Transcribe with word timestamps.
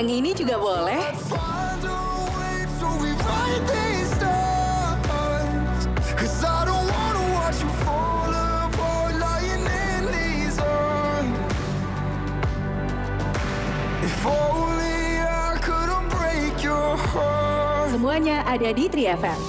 Yang 0.00 0.16
ini 0.16 0.32
juga 0.32 0.56
boleh. 0.56 1.12
Semuanya 17.92 18.40
ada 18.48 18.72
di 18.72 18.88
3FM. 18.88 19.40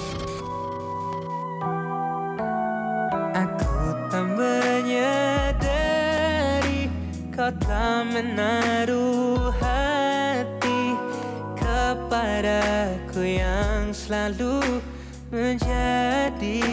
Aku 3.31 3.95
tak 4.11 4.27
menyadari 4.35 5.71
Kau 7.31 7.47
telah 7.55 8.03
menaruh 8.03 9.20
Kepadaku 12.41 13.37
yang 13.37 13.93
selalu 13.93 14.81
menjadi 15.29 16.65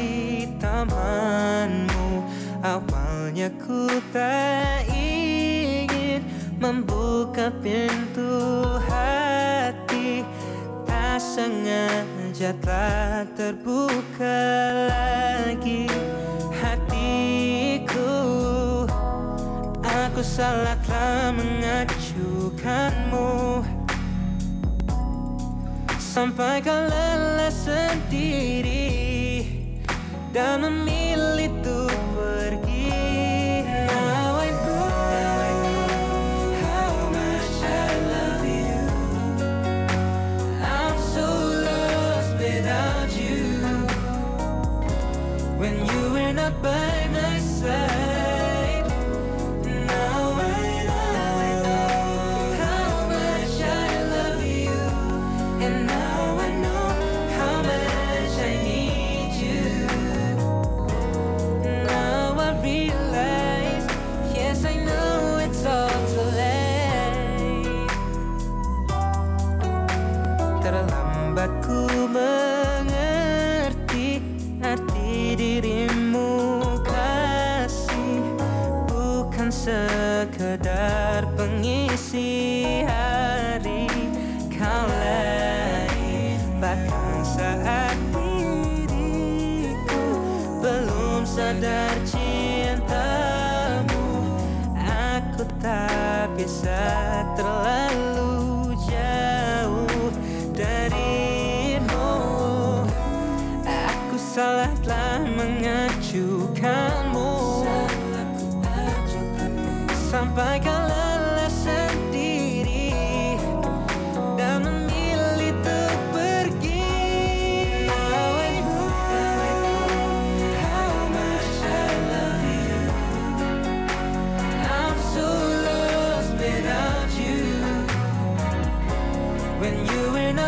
temanmu. 0.57 2.25
Awalnya 2.65 3.53
ku 3.61 3.85
tak 4.09 4.89
ingin 4.89 6.25
membuka 6.57 7.53
pintu 7.61 8.65
hati. 8.89 10.25
Tak 10.89 11.21
sengaja 11.21 12.57
telah 12.65 13.29
terbuka 13.37 14.41
lagi 14.89 15.85
hatiku. 16.65 18.09
Aku 19.85 20.25
salah 20.25 20.81
telah 20.89 21.37
mengacukanmu 21.37 23.29
Sampai 26.19 26.59
kau 26.67 26.75
lelah 26.75 27.47
sendiri 27.47 28.91
Dan 30.35 30.67
memilih 30.67 31.47
untuk 31.47 31.95
pergi 32.19 32.91
when 45.59 45.75
you 45.87 46.03
were 46.15 46.35
not 46.35 46.55
by 46.63 47.07
my 47.15 47.39
side. 47.39 48.38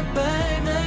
You 0.02 0.79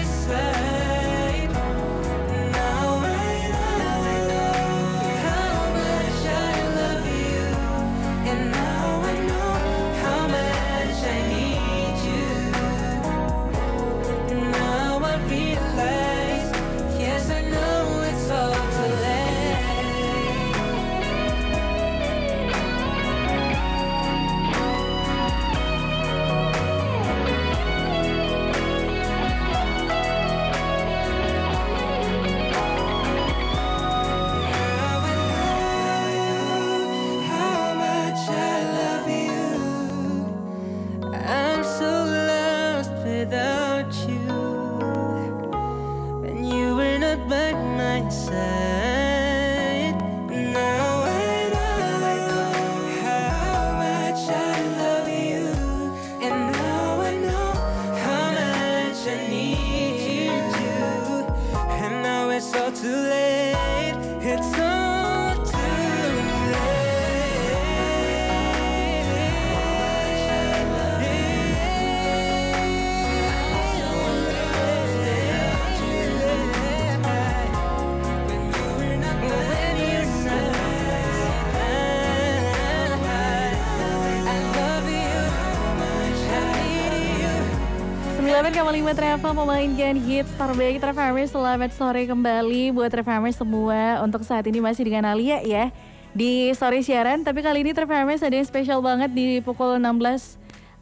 101,5 88.54 88.86
Travel 88.94 89.34
memainkan 89.34 89.98
hit 89.98 90.30
terbaik 90.38 90.78
Travelers. 90.78 91.34
Selamat 91.34 91.74
sore 91.74 92.06
kembali 92.06 92.70
buat 92.70 92.86
Travelers 92.94 93.34
semua. 93.34 93.98
Untuk 94.06 94.22
saat 94.22 94.46
ini 94.46 94.62
masih 94.62 94.86
dengan 94.86 95.10
Alia 95.10 95.42
ya 95.42 95.74
di 96.14 96.54
sore 96.54 96.86
siaran. 96.86 97.26
Tapi 97.26 97.42
kali 97.42 97.66
ini 97.66 97.74
Travelers 97.74 98.22
ada 98.22 98.38
yang 98.38 98.46
spesial 98.46 98.86
banget 98.86 99.10
di 99.10 99.42
pukul 99.42 99.82
16 99.82 99.82
uh, 99.82 100.06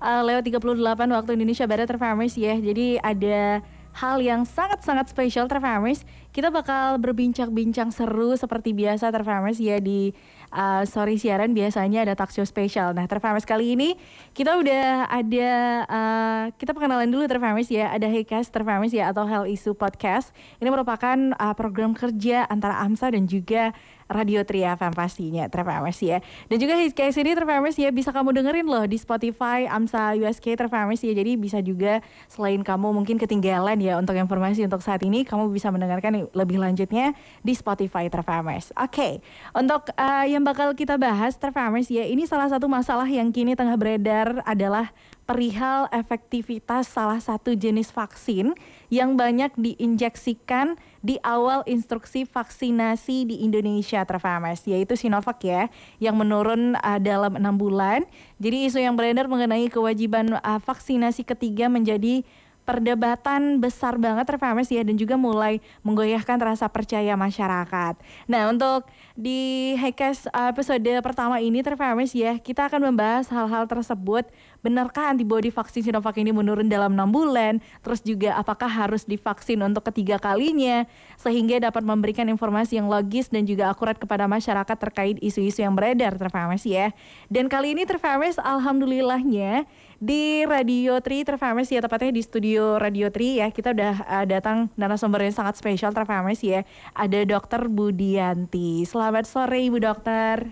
eh, 0.03 0.19
lewat 0.19 0.43
38 0.51 1.15
waktu 1.15 1.31
Indonesia 1.39 1.63
Barat 1.63 1.87
Travelers 1.87 2.35
ya. 2.35 2.59
Jadi 2.59 2.99
ada 2.99 3.63
hal 3.95 4.19
yang 4.19 4.43
sangat-sangat 4.43 5.07
spesial 5.07 5.47
Travelers. 5.47 6.03
Kita 6.35 6.51
bakal 6.51 6.99
berbincang-bincang 6.99 7.95
seru 7.95 8.35
seperti 8.35 8.75
biasa 8.75 9.15
Travelers 9.15 9.63
ya 9.63 9.79
di 9.79 10.11
uh, 10.51 10.83
sorry 10.85 11.17
siaran 11.17 11.55
biasanya 11.55 12.05
ada 12.05 12.13
talk 12.13 12.29
show 12.29 12.45
spesial. 12.45 12.91
Nah, 12.93 13.07
Terfamis 13.07 13.47
kali 13.47 13.73
ini 13.73 13.95
kita 14.35 14.59
udah 14.59 15.07
ada 15.09 15.51
uh, 15.87 16.43
kita 16.55 16.75
perkenalan 16.75 17.09
dulu 17.09 17.25
Terfamis 17.25 17.71
ya. 17.71 17.89
Ada 17.91 18.07
Heycast 18.11 18.51
Terfamis 18.51 18.91
ya 18.91 19.09
atau 19.09 19.25
Hell 19.25 19.47
Isu 19.47 19.73
Podcast. 19.73 20.35
Ini 20.59 20.69
merupakan 20.69 21.17
uh, 21.39 21.55
program 21.55 21.95
kerja 21.95 22.45
antara 22.47 22.79
AMSA 22.83 23.15
dan 23.15 23.25
juga 23.25 23.71
Radio 24.11 24.43
Tria 24.43 24.75
FM 24.75 24.91
pastinya 24.91 25.47
Terfamous 25.47 25.97
ya. 26.03 26.19
Dan 26.51 26.59
juga 26.59 26.75
Heycast 26.75 27.17
ini 27.23 27.31
Terfamous 27.31 27.79
ya 27.79 27.89
bisa 27.89 28.11
kamu 28.11 28.35
dengerin 28.35 28.67
loh 28.67 28.83
di 28.85 28.99
Spotify 28.99 29.65
AMSA 29.71 30.19
USK 30.19 30.59
Terfamous 30.59 31.01
ya. 31.01 31.15
Jadi 31.15 31.39
bisa 31.39 31.63
juga 31.63 32.03
selain 32.27 32.59
kamu 32.61 32.91
mungkin 32.91 33.15
ketinggalan 33.15 33.79
ya 33.79 33.95
untuk 33.97 34.13
informasi 34.19 34.67
untuk 34.67 34.83
saat 34.83 35.01
ini 35.01 35.23
kamu 35.23 35.49
bisa 35.49 35.71
mendengarkan 35.71 36.27
lebih 36.35 36.59
lanjutnya 36.59 37.15
di 37.41 37.55
Spotify 37.55 38.11
Terfamous. 38.11 38.75
Oke, 38.75 39.23
untuk 39.55 39.87
uh, 39.95 40.25
yang 40.27 40.40
bakal 40.43 40.73
kita 40.75 40.99
bahas 40.99 41.37
Terfamous 41.39 41.89
ya. 41.89 42.05
Ini 42.05 42.27
salah 42.29 42.51
satu 42.51 42.69
masalah 42.69 43.07
yang 43.07 43.29
kini 43.29 43.57
tengah 43.57 43.77
beredar 43.79 44.41
adalah 44.45 44.93
perihal 45.23 45.87
efektivitas 45.95 46.91
salah 46.91 47.21
satu 47.23 47.55
jenis 47.55 47.87
vaksin 47.87 48.51
yang 48.91 49.15
banyak 49.15 49.53
diinjeksikan 49.55 50.75
di 50.99 51.15
awal 51.23 51.63
instruksi 51.63 52.27
vaksinasi 52.27 53.23
di 53.23 53.47
Indonesia 53.47 54.03
Trafamas 54.03 54.67
yaitu 54.67 54.99
Sinovac 54.99 55.39
ya 55.41 55.71
yang 56.03 56.19
menurun 56.19 56.75
uh, 56.75 56.99
dalam 56.99 57.39
enam 57.39 57.55
bulan. 57.55 58.03
Jadi 58.43 58.67
isu 58.67 58.83
yang 58.83 58.99
beredar 58.99 59.31
mengenai 59.31 59.71
kewajiban 59.71 60.35
uh, 60.35 60.59
vaksinasi 60.59 61.23
ketiga 61.23 61.71
menjadi 61.71 62.27
perdebatan 62.71 63.59
besar 63.59 63.99
banget 63.99 64.23
Terfames 64.23 64.71
ya 64.71 64.79
dan 64.87 64.95
juga 64.95 65.19
mulai 65.19 65.59
menggoyahkan 65.83 66.39
rasa 66.39 66.71
percaya 66.71 67.19
masyarakat. 67.19 67.99
Nah 68.31 68.47
untuk 68.47 68.87
di 69.19 69.75
Hekes 69.75 70.31
episode 70.31 70.87
pertama 71.03 71.43
ini 71.43 71.59
Terfames 71.59 72.15
ya 72.15 72.39
kita 72.39 72.71
akan 72.71 72.87
membahas 72.87 73.27
hal-hal 73.27 73.67
tersebut. 73.67 74.23
Benarkah 74.63 75.11
antibodi 75.11 75.51
vaksin 75.51 75.83
Sinovac 75.83 76.15
ini 76.15 76.31
menurun 76.31 76.71
dalam 76.71 76.95
enam 76.95 77.11
bulan? 77.11 77.59
Terus 77.83 77.99
juga 78.07 78.39
apakah 78.39 78.71
harus 78.71 79.03
divaksin 79.03 79.59
untuk 79.59 79.83
ketiga 79.91 80.15
kalinya? 80.15 80.87
Sehingga 81.19 81.59
dapat 81.59 81.83
memberikan 81.83 82.29
informasi 82.31 82.79
yang 82.79 82.87
logis 82.87 83.27
dan 83.27 83.43
juga 83.43 83.67
akurat 83.67 83.99
kepada 83.99 84.31
masyarakat 84.31 84.77
terkait 84.79 85.19
isu-isu 85.19 85.59
yang 85.59 85.75
beredar 85.75 86.15
Terfames 86.15 86.63
ya. 86.63 86.95
Dan 87.27 87.51
kali 87.51 87.75
ini 87.75 87.83
Terfames 87.83 88.39
alhamdulillahnya 88.39 89.67
di 90.01 90.41
Radio 90.49 90.97
Tri 90.97 91.21
Terfames 91.21 91.69
ya 91.69 91.77
tepatnya 91.77 92.09
di 92.09 92.25
studio 92.25 92.81
Radio 92.81 93.13
Tri 93.13 93.37
ya. 93.37 93.53
Kita 93.53 93.69
udah 93.69 94.01
uh, 94.01 94.25
datang 94.25 94.73
narasumber 94.73 95.21
yang 95.21 95.37
sangat 95.37 95.61
spesial 95.61 95.93
Terfames 95.93 96.41
ya. 96.41 96.65
Ada 96.97 97.21
Dokter 97.29 97.69
Budianti. 97.69 98.81
Selamat 98.89 99.29
sore 99.29 99.61
Ibu 99.69 99.77
Dokter. 99.77 100.49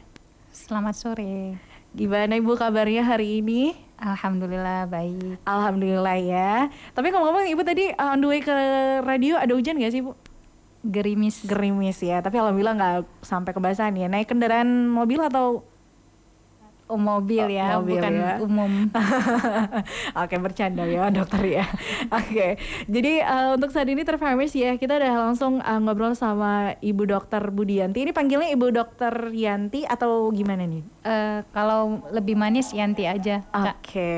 Selamat 0.54 0.94
sore. 0.94 1.58
gimana 1.98 2.38
Ibu 2.38 2.54
kabarnya 2.54 3.02
hari 3.02 3.42
ini? 3.42 3.74
Alhamdulillah 3.98 4.86
baik. 4.86 5.42
Alhamdulillah 5.50 6.18
ya. 6.22 6.70
Tapi 6.94 7.10
kalau 7.10 7.34
ngomong 7.34 7.50
Ibu 7.50 7.62
tadi 7.66 7.90
uh, 7.98 8.14
on 8.14 8.22
the 8.22 8.30
way 8.30 8.46
ke 8.46 8.54
radio 9.02 9.34
ada 9.42 9.58
hujan 9.58 9.82
gak 9.82 9.90
sih 9.90 10.06
Bu? 10.06 10.14
Gerimis. 10.86 11.42
gerimis 11.44 11.98
ya. 12.06 12.22
Tapi 12.22 12.38
alhamdulillah 12.38 12.78
nggak 12.78 13.26
sampai 13.26 13.52
kebasahan 13.52 13.98
ya. 13.98 14.06
Naik 14.06 14.30
kendaraan 14.30 14.88
mobil 14.88 15.20
atau 15.26 15.66
Oh, 16.90 16.98
mobil 16.98 17.46
ya, 17.54 17.78
mobil 17.78 18.02
bukan 18.02 18.14
ya. 18.18 18.34
umum. 18.42 18.72
Oke 20.26 20.36
bercanda 20.42 20.90
ya 20.90 21.14
dokter 21.14 21.62
ya. 21.62 21.66
Oke, 22.18 22.58
jadi 22.90 23.14
uh, 23.22 23.50
untuk 23.62 23.70
saat 23.70 23.86
ini 23.86 24.02
terfamis 24.02 24.58
ya 24.58 24.74
kita 24.74 24.98
udah 24.98 25.30
langsung 25.30 25.62
uh, 25.62 25.78
ngobrol 25.78 26.18
sama 26.18 26.74
Ibu 26.82 27.06
Dokter 27.06 27.46
Budianti. 27.54 28.02
Ini 28.02 28.10
panggilnya 28.10 28.50
Ibu 28.58 28.74
Dokter 28.74 29.14
Yanti 29.30 29.86
atau 29.86 30.34
gimana 30.34 30.66
nih? 30.66 30.82
Eh, 31.06 31.40
kalau 31.54 32.02
lebih 32.10 32.34
manis 32.34 32.74
Yanti 32.74 33.06
aja. 33.06 33.46
Oke, 33.54 34.10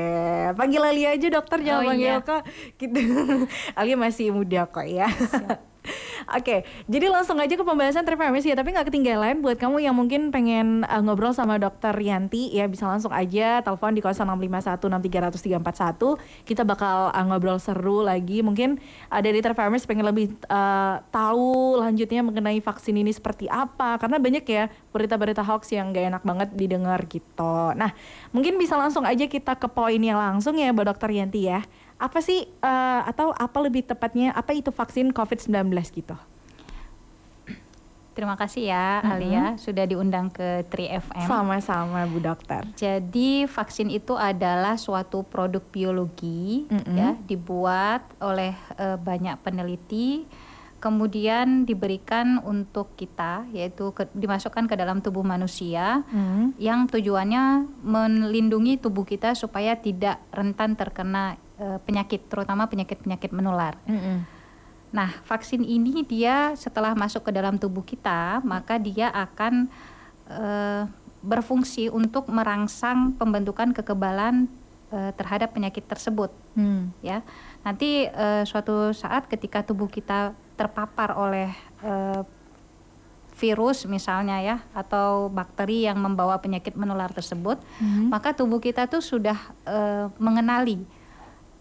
panggil 0.56 0.80
Alia 0.80 1.12
aja 1.12 1.28
dokter 1.28 1.60
jangan 1.60 1.84
Oh, 1.84 1.88
panggil 1.92 2.08
iya. 2.08 2.24
kak. 2.24 2.42
Gitu. 2.80 3.00
Alia 3.78 3.96
masih 4.00 4.32
muda 4.32 4.64
kok 4.64 4.88
ya. 4.88 5.12
Oke, 6.30 6.62
jadi 6.86 7.10
langsung 7.10 7.34
aja 7.42 7.58
ke 7.58 7.64
pembahasan 7.66 8.06
terfamis 8.06 8.46
ya, 8.46 8.54
tapi 8.54 8.70
nggak 8.70 8.86
ketinggalan 8.88 9.42
buat 9.42 9.58
kamu 9.58 9.82
yang 9.82 9.98
mungkin 9.98 10.30
pengen 10.30 10.86
uh, 10.86 11.02
ngobrol 11.02 11.34
sama 11.34 11.58
dokter 11.58 11.90
Yanti 11.98 12.54
ya 12.54 12.70
bisa 12.70 12.86
langsung 12.86 13.10
aja 13.10 13.58
telepon 13.66 13.98
di 13.98 14.00
0651630341. 14.00 16.46
Kita 16.46 16.62
bakal 16.62 17.10
uh, 17.10 17.24
ngobrol 17.26 17.58
seru 17.58 18.06
lagi. 18.06 18.46
Mungkin 18.46 18.78
uh, 19.10 19.18
dari 19.18 19.42
terfamis 19.42 19.82
pengen 19.82 20.06
lebih 20.06 20.30
uh, 20.46 21.02
tahu 21.10 21.82
lanjutnya 21.82 22.22
mengenai 22.22 22.62
vaksin 22.62 22.94
ini 22.94 23.10
seperti 23.10 23.50
apa 23.50 23.98
karena 23.98 24.22
banyak 24.22 24.46
ya 24.46 24.70
berita-berita 24.94 25.42
hoax 25.42 25.74
yang 25.74 25.90
gak 25.90 26.06
enak 26.06 26.22
banget 26.22 26.54
didengar 26.54 27.02
gitu. 27.10 27.74
Nah, 27.74 27.90
mungkin 28.30 28.54
bisa 28.62 28.78
langsung 28.78 29.02
aja 29.02 29.26
kita 29.26 29.58
ke 29.58 29.66
poin 29.66 29.98
yang 29.98 30.22
langsung 30.22 30.54
ya, 30.54 30.70
Mbak 30.70 30.94
Dokter 30.94 31.10
Yanti 31.10 31.50
ya. 31.50 31.66
Apa 32.02 32.18
sih 32.18 32.42
eh, 32.42 33.00
atau 33.06 33.30
apa 33.30 33.58
lebih 33.60 33.86
tepatnya 33.86 34.34
apa 34.34 34.50
itu 34.50 34.68
vaksin 34.68 35.14
COVID-19 35.14 35.54
gitu? 35.94 36.18
Terima 38.12 38.36
kasih 38.36 38.68
ya 38.68 39.00
Alia 39.00 39.56
sudah 39.56 39.88
diundang 39.88 40.28
ke 40.28 40.68
3FM. 40.68 41.24
Sama-sama 41.24 42.04
Bu 42.04 42.20
Dokter. 42.20 42.60
Jadi 42.76 43.48
vaksin 43.48 43.88
itu 43.88 44.12
adalah 44.12 44.76
suatu 44.76 45.24
produk 45.24 45.64
biologi 45.64 46.68
Mm-mm. 46.68 46.92
ya 46.92 47.16
dibuat 47.22 48.04
oleh 48.18 48.52
eh, 48.76 48.98
banyak 48.98 49.40
peneliti 49.40 50.28
kemudian 50.76 51.62
diberikan 51.62 52.42
untuk 52.42 52.92
kita 52.98 53.46
yaitu 53.48 53.94
ke- 53.94 54.10
dimasukkan 54.12 54.66
ke 54.66 54.74
dalam 54.74 54.98
tubuh 54.98 55.22
manusia 55.22 56.02
Hmm. 56.04 56.50
yang 56.58 56.90
tujuannya 56.90 57.64
melindungi 57.80 58.76
tubuh 58.76 59.06
kita 59.06 59.32
supaya 59.32 59.72
tidak 59.72 60.18
rentan 60.28 60.74
terkena 60.74 61.38
eh, 61.62 61.78
penyakit 61.86 62.26
terutama 62.26 62.66
penyakit-penyakit 62.66 63.30
menular. 63.30 63.78
Mm-mm. 63.86 64.26
Nah, 64.92 65.08
vaksin 65.24 65.62
ini 65.62 66.04
dia 66.04 66.52
setelah 66.52 66.92
masuk 66.92 67.24
ke 67.24 67.32
dalam 67.32 67.56
tubuh 67.56 67.80
kita, 67.80 68.42
maka 68.42 68.76
dia 68.76 69.08
akan 69.08 69.70
eh, 70.28 70.82
berfungsi 71.22 71.86
untuk 71.86 72.26
merangsang 72.26 73.14
pembentukan 73.14 73.70
kekebalan 73.70 74.50
eh, 74.90 75.12
terhadap 75.14 75.54
penyakit 75.54 75.86
tersebut, 75.86 76.28
Hmm. 76.52 76.92
ya. 77.00 77.22
Nanti 77.64 78.04
eh, 78.04 78.42
suatu 78.44 78.90
saat 78.92 79.30
ketika 79.30 79.62
tubuh 79.62 79.86
kita 79.88 80.34
terpapar 80.58 81.14
oleh 81.16 81.48
eh, 81.80 82.22
virus 83.32 83.88
misalnya 83.88 84.38
ya 84.38 84.56
atau 84.70 85.26
bakteri 85.26 85.88
yang 85.88 85.98
membawa 85.98 86.38
penyakit 86.38 86.76
menular 86.76 87.10
tersebut, 87.10 87.58
Mhm. 87.80 88.12
maka 88.12 88.36
tubuh 88.36 88.60
kita 88.60 88.84
tuh 88.86 89.00
sudah 89.00 89.38
eh, 89.64 90.06
mengenali 90.20 90.84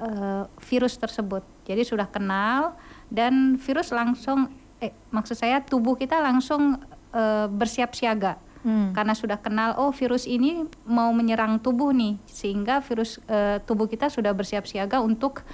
eh, 0.01 0.43
virus 0.65 0.97
tersebut. 0.97 1.45
Jadi 1.69 1.85
sudah 1.85 2.09
kenal 2.09 2.73
dan 3.07 3.61
virus 3.61 3.93
langsung 3.93 4.49
eh 4.81 4.89
maksud 5.13 5.37
saya 5.37 5.61
tubuh 5.61 5.93
kita 5.93 6.17
langsung 6.17 6.81
eh, 7.13 7.47
bersiap 7.47 7.93
siaga. 7.93 8.41
Hmm. 8.61 8.93
Karena 8.93 9.17
sudah 9.17 9.41
kenal 9.41 9.73
oh 9.81 9.89
virus 9.89 10.29
ini 10.29 10.69
mau 10.85 11.09
menyerang 11.13 11.57
tubuh 11.57 11.93
nih 11.93 12.17
sehingga 12.29 12.81
virus 12.85 13.17
eh, 13.25 13.57
tubuh 13.65 13.89
kita 13.89 14.09
sudah 14.09 14.33
bersiap 14.33 14.65
siaga 14.65 15.01
untuk 15.01 15.45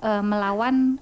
eh, 0.00 0.24
melawan 0.24 1.00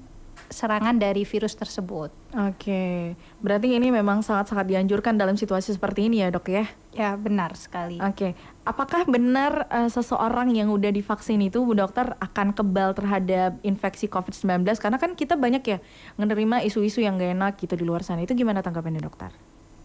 serangan 0.50 0.98
dari 0.98 1.26
virus 1.26 1.58
tersebut. 1.58 2.21
Oke, 2.32 3.12
berarti 3.44 3.76
ini 3.76 3.92
memang 3.92 4.24
sangat-sangat 4.24 4.64
dianjurkan 4.64 5.20
dalam 5.20 5.36
situasi 5.36 5.76
seperti 5.76 6.08
ini 6.08 6.24
ya 6.24 6.32
dok 6.32 6.48
ya? 6.48 6.64
Ya, 6.96 7.12
benar 7.12 7.52
sekali. 7.60 8.00
Oke, 8.00 8.32
apakah 8.64 9.04
benar 9.04 9.68
eh, 9.68 9.92
seseorang 9.92 10.48
yang 10.56 10.72
udah 10.72 10.88
divaksin 10.88 11.44
itu 11.44 11.60
Bu 11.60 11.76
Dokter 11.76 12.16
akan 12.24 12.56
kebal 12.56 12.96
terhadap 12.96 13.60
infeksi 13.60 14.08
COVID-19? 14.08 14.64
Karena 14.80 14.96
kan 14.96 15.12
kita 15.12 15.36
banyak 15.36 15.60
ya 15.60 15.78
menerima 16.16 16.64
isu-isu 16.64 17.04
yang 17.04 17.20
gak 17.20 17.36
enak 17.36 17.52
gitu 17.60 17.76
di 17.76 17.84
luar 17.84 18.00
sana. 18.00 18.24
Itu 18.24 18.32
gimana 18.32 18.64
tanggapannya 18.64 19.04
dokter? 19.04 19.28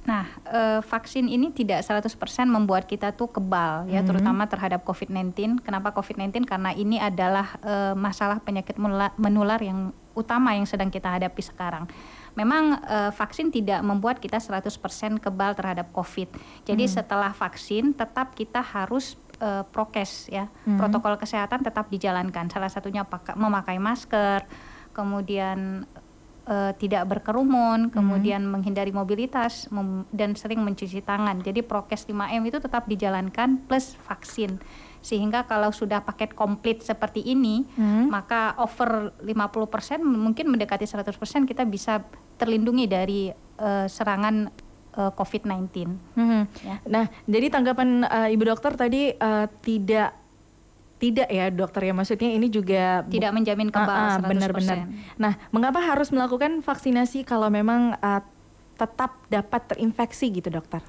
Nah, 0.08 0.24
eh, 0.48 0.80
vaksin 0.80 1.28
ini 1.28 1.52
tidak 1.52 1.84
100% 1.84 2.16
membuat 2.48 2.88
kita 2.88 3.12
tuh 3.12 3.28
kebal 3.28 3.92
ya, 3.92 4.08
terutama 4.08 4.48
terhadap 4.48 4.88
COVID-19. 4.88 5.60
Kenapa 5.60 5.92
COVID-19? 5.92 6.48
Karena 6.48 6.72
ini 6.72 6.96
adalah 6.96 7.60
eh, 7.60 7.92
masalah 7.92 8.40
penyakit 8.40 8.80
menula- 8.80 9.12
menular 9.20 9.60
yang 9.60 9.92
utama 10.16 10.56
yang 10.56 10.64
sedang 10.64 10.88
kita 10.88 11.12
hadapi 11.12 11.44
sekarang. 11.44 11.92
Memang 12.38 12.78
eh, 12.86 13.10
vaksin 13.10 13.50
tidak 13.50 13.82
membuat 13.82 14.22
kita 14.22 14.38
100% 14.38 14.70
kebal 15.18 15.58
terhadap 15.58 15.90
COVID. 15.90 16.30
Jadi 16.70 16.86
setelah 16.86 17.34
vaksin 17.34 17.98
tetap 17.98 18.38
kita 18.38 18.62
harus 18.62 19.18
eh, 19.42 19.66
prokes 19.66 20.30
ya. 20.30 20.46
Protokol 20.78 21.18
kesehatan 21.18 21.66
tetap 21.66 21.90
dijalankan. 21.90 22.46
Salah 22.54 22.70
satunya 22.70 23.02
paka- 23.02 23.34
memakai 23.34 23.82
masker, 23.82 24.46
kemudian 24.94 25.90
eh, 26.46 26.72
tidak 26.78 27.10
berkerumun, 27.10 27.90
kemudian 27.90 28.46
menghindari 28.46 28.94
mobilitas 28.94 29.66
dan 30.14 30.38
sering 30.38 30.62
mencuci 30.62 31.02
tangan. 31.02 31.42
Jadi 31.42 31.66
prokes 31.66 32.06
5M 32.06 32.46
itu 32.46 32.62
tetap 32.62 32.86
dijalankan 32.86 33.66
plus 33.66 33.98
vaksin. 34.06 34.62
Sehingga 35.00 35.44
kalau 35.44 35.70
sudah 35.70 36.00
paket 36.00 36.32
komplit 36.32 36.82
seperti 36.82 37.22
ini, 37.22 37.64
Hmm. 37.74 38.08
maka 38.08 38.54
over 38.58 39.14
50% 39.20 40.00
mungkin 40.00 40.48
mendekati 40.48 40.84
100% 40.84 41.16
kita 41.44 41.64
bisa 41.64 42.02
terlindungi 42.36 42.86
dari 42.86 43.22
eh, 43.58 43.88
serangan 43.88 44.54
eh, 44.94 45.12
COVID-19. 45.12 45.68
Mhm. 46.14 46.42
Ya. 46.62 46.76
Nah, 46.86 47.06
jadi 47.24 47.50
tanggapan 47.50 48.04
eh, 48.04 48.30
ibu 48.32 48.44
dokter 48.44 48.74
tadi 48.74 49.10
eh, 49.10 49.46
tidak 49.60 50.14
tidak 50.98 51.26
ya 51.28 51.50
dokter 51.50 51.82
ya 51.84 51.94
maksudnya 51.94 52.26
ini 52.28 52.50
juga 52.50 53.06
Tidak 53.06 53.30
menjamin 53.30 53.70
kebal 53.70 53.86
Ah, 53.88 54.06
ah, 54.08 54.18
100%. 54.18 54.30
benar-benar. 54.30 54.78
Nah, 55.16 55.38
mengapa 55.50 55.78
harus 55.80 56.10
melakukan 56.10 56.60
vaksinasi 56.60 57.22
kalau 57.22 57.50
memang 57.50 57.94
eh, 57.96 58.22
tetap 58.76 59.18
dapat 59.28 59.62
terinfeksi 59.68 60.30
gitu 60.32 60.50
dokter? 60.50 60.82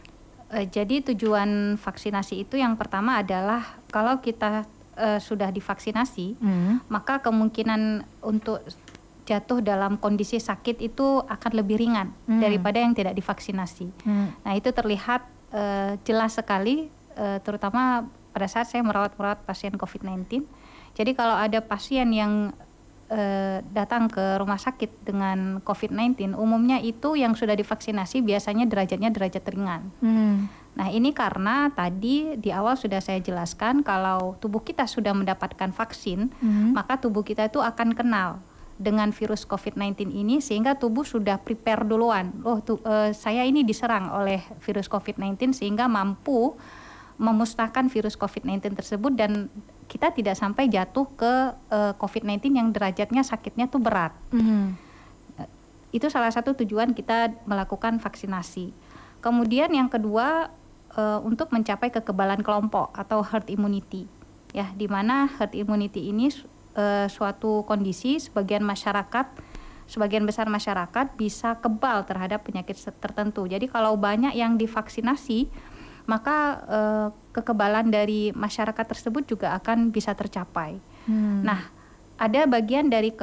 Eh, 0.48 0.64
jadi 0.64 1.04
tujuan 1.04 1.76
vaksinasi 1.76 2.40
itu 2.40 2.56
yang 2.56 2.72
pertama 2.74 3.20
adalah 3.20 3.76
kalau 3.92 4.16
kita 4.18 4.64
eh, 4.98 5.22
sudah 5.22 5.54
divaksinasi, 5.54 6.34
Hmm. 6.42 6.82
maka 6.90 7.22
kemungkinan 7.22 8.02
untuk 8.18 8.58
jatuh 9.22 9.62
dalam 9.62 9.94
kondisi 9.94 10.42
sakit 10.42 10.82
itu 10.82 11.22
akan 11.22 11.52
lebih 11.54 11.78
ringan 11.78 12.10
Hmm. 12.26 12.42
daripada 12.42 12.82
yang 12.82 12.98
tidak 12.98 13.14
divaksinasi. 13.14 13.94
Hmm. 14.02 14.34
Nah 14.42 14.52
itu 14.56 14.72
terlihat 14.72 15.22
eh, 15.48 15.96
jelas 16.02 16.34
sekali, 16.34 16.90
eh, 17.14 17.38
terutama 17.40 18.04
pada 18.34 18.44
saat 18.44 18.68
saya 18.68 18.82
merawat-merawat 18.82 19.46
pasien 19.46 19.72
COVID-19. 19.72 20.44
Jadi 20.92 21.14
kalau 21.14 21.32
ada 21.32 21.62
pasien 21.62 22.10
yang 22.10 22.50
eh, 23.08 23.64
datang 23.72 24.08
ke 24.12 24.36
rumah 24.36 24.60
sakit 24.60 25.04
dengan 25.04 25.64
COVID-19, 25.64 26.36
umumnya 26.36 26.76
itu 26.78 27.16
yang 27.16 27.32
sudah 27.32 27.56
divaksinasi 27.56 28.20
biasanya 28.20 28.68
derajatnya 28.68 29.08
derajat 29.08 29.44
ringan. 29.48 29.88
Hmm. 30.04 30.48
Nah, 30.78 30.94
ini 30.94 31.10
karena 31.10 31.72
tadi 31.74 32.38
di 32.38 32.54
awal 32.54 32.78
sudah 32.78 33.02
saya 33.02 33.18
jelaskan 33.18 33.82
kalau 33.82 34.38
tubuh 34.38 34.62
kita 34.62 34.86
sudah 34.86 35.10
mendapatkan 35.10 35.74
vaksin, 35.74 36.30
Mhm. 36.38 36.76
maka 36.76 37.00
tubuh 37.02 37.26
kita 37.26 37.50
itu 37.50 37.58
akan 37.58 37.98
kenal 37.98 38.38
dengan 38.78 39.10
virus 39.10 39.42
COVID-19 39.42 40.14
ini 40.14 40.38
sehingga 40.38 40.78
tubuh 40.78 41.02
sudah 41.02 41.42
prepare 41.42 41.82
duluan. 41.82 42.30
Oh, 42.46 42.62
tu- 42.62 42.78
eh, 42.86 43.10
saya 43.10 43.42
ini 43.42 43.66
diserang 43.66 44.14
oleh 44.14 44.38
virus 44.62 44.86
COVID-19 44.86 45.50
sehingga 45.50 45.90
mampu 45.90 46.54
memusnahkan 47.18 47.90
virus 47.90 48.14
COVID-19 48.14 48.78
tersebut 48.78 49.18
dan 49.18 49.50
kita 49.88 50.12
tidak 50.12 50.36
sampai 50.36 50.68
jatuh 50.68 51.08
ke 51.16 51.32
eh, 51.72 51.92
COVID-19 51.96 52.52
yang 52.52 52.68
derajatnya 52.70 53.24
sakitnya 53.24 53.66
tuh 53.66 53.80
berat 53.80 54.12
Mhm. 54.30 54.86
itu 55.88 56.04
salah 56.12 56.28
satu 56.28 56.52
tujuan 56.52 56.92
kita 56.92 57.32
melakukan 57.48 57.96
vaksinasi. 57.96 58.76
Kemudian 59.24 59.72
yang 59.72 59.88
kedua 59.88 60.52
eh, 60.92 61.20
untuk 61.24 61.48
mencapai 61.48 61.88
kekebalan 61.88 62.44
kelompok 62.44 62.92
atau 62.92 63.24
herd 63.24 63.48
immunity, 63.48 64.04
ya, 64.52 64.68
di 64.76 64.84
mana 64.84 65.28
herd 65.40 65.56
immunity 65.56 66.12
ini 66.12 66.28
eh, 66.76 67.06
suatu 67.08 67.64
kondisi 67.64 68.20
sebagian 68.20 68.60
masyarakat, 68.60 69.26
sebagian 69.88 70.28
besar 70.28 70.52
masyarakat 70.52 71.16
bisa 71.16 71.56
kebal 71.56 72.04
terhadap 72.04 72.44
penyakit 72.44 72.76
tertentu. 73.00 73.48
Jadi 73.48 73.64
kalau 73.64 73.96
banyak 73.96 74.36
yang 74.36 74.60
divaksinasi, 74.60 75.48
maka 76.08 76.36
eh, 76.64 77.08
kekebalan 77.36 77.92
dari 77.92 78.32
masyarakat 78.32 78.86
tersebut 78.88 79.28
juga 79.28 79.52
akan 79.60 79.92
bisa 79.92 80.16
tercapai. 80.16 80.80
Hmm. 81.04 81.44
Nah, 81.44 81.60
ada 82.18 82.50
bagian 82.50 82.90
dari 82.90 83.14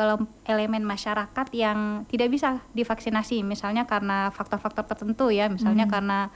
elemen 0.47 0.85
masyarakat 0.87 1.47
yang 1.51 2.07
tidak 2.07 2.31
bisa 2.31 2.63
divaksinasi, 2.71 3.43
misalnya 3.43 3.83
karena 3.83 4.31
faktor-faktor 4.31 4.87
tertentu 4.87 5.27
ya, 5.33 5.51
misalnya 5.51 5.83
karena 5.83 6.31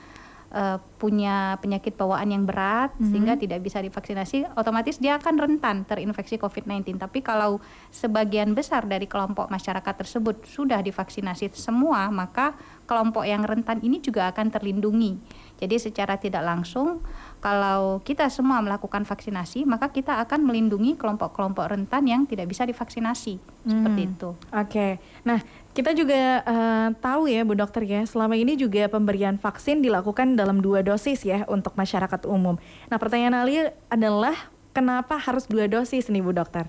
eh, 0.52 0.76
punya 1.00 1.56
penyakit 1.64 1.96
bawaan 1.96 2.36
yang 2.36 2.44
berat 2.44 2.92
sehingga 3.00 3.40
tidak 3.40 3.64
bisa 3.64 3.80
divaksinasi, 3.80 4.60
otomatis 4.60 5.00
dia 5.00 5.16
akan 5.16 5.40
rentan 5.40 5.88
terinfeksi 5.88 6.36
COVID-19. 6.36 7.00
Tapi 7.00 7.24
kalau 7.24 7.64
sebagian 7.96 8.52
besar 8.52 8.84
dari 8.84 9.08
kelompok 9.08 9.48
masyarakat 9.48 9.96
tersebut 10.04 10.44
sudah 10.44 10.84
divaksinasi 10.84 11.56
semua, 11.56 12.12
maka 12.12 12.60
kelompok 12.90 13.24
yang 13.24 13.48
rentan 13.48 13.80
ini 13.80 14.04
juga 14.04 14.28
akan 14.36 14.52
terlindungi. 14.52 15.16
Jadi 15.60 15.76
secara 15.76 16.16
tidak 16.16 16.40
langsung 16.48 17.04
kalau 17.44 18.00
kita 18.04 18.32
semua 18.32 18.64
melakukan 18.64 19.04
vaksinasi, 19.04 19.68
maka 19.68 19.92
kita 19.92 20.24
akan 20.24 20.48
melindungi 20.48 20.96
kelompok-kelompok 20.96 21.68
rentan 21.68 22.08
yang 22.08 22.24
tidak 22.24 22.48
bisa 22.48 22.64
divaksinasi. 22.64 23.40
Seperti 23.68 24.02
Hmm. 24.04 24.10
itu. 24.16 24.30
Oke, 24.56 25.04
nah 25.28 25.40
kita 25.76 25.92
juga 25.92 26.44
eh, 26.44 26.90
tahu 27.00 27.28
ya 27.28 27.44
Bu 27.44 27.56
Dokter 27.56 27.84
ya, 27.84 28.04
selama 28.08 28.40
ini 28.40 28.56
juga 28.56 28.88
pemberian 28.88 29.36
vaksin 29.36 29.84
dilakukan 29.84 30.40
dalam 30.40 30.64
dua 30.64 30.80
dosis 30.80 31.24
ya 31.24 31.44
untuk 31.52 31.76
masyarakat 31.76 32.24
umum. 32.28 32.56
Nah 32.88 32.98
pertanyaan 33.00 33.36
Ali 33.36 33.60
adalah 33.88 34.36
kenapa 34.72 35.20
harus 35.20 35.48
dua 35.48 35.68
dosis 35.68 36.08
nih 36.08 36.24
Bu 36.24 36.32
Dokter? 36.32 36.68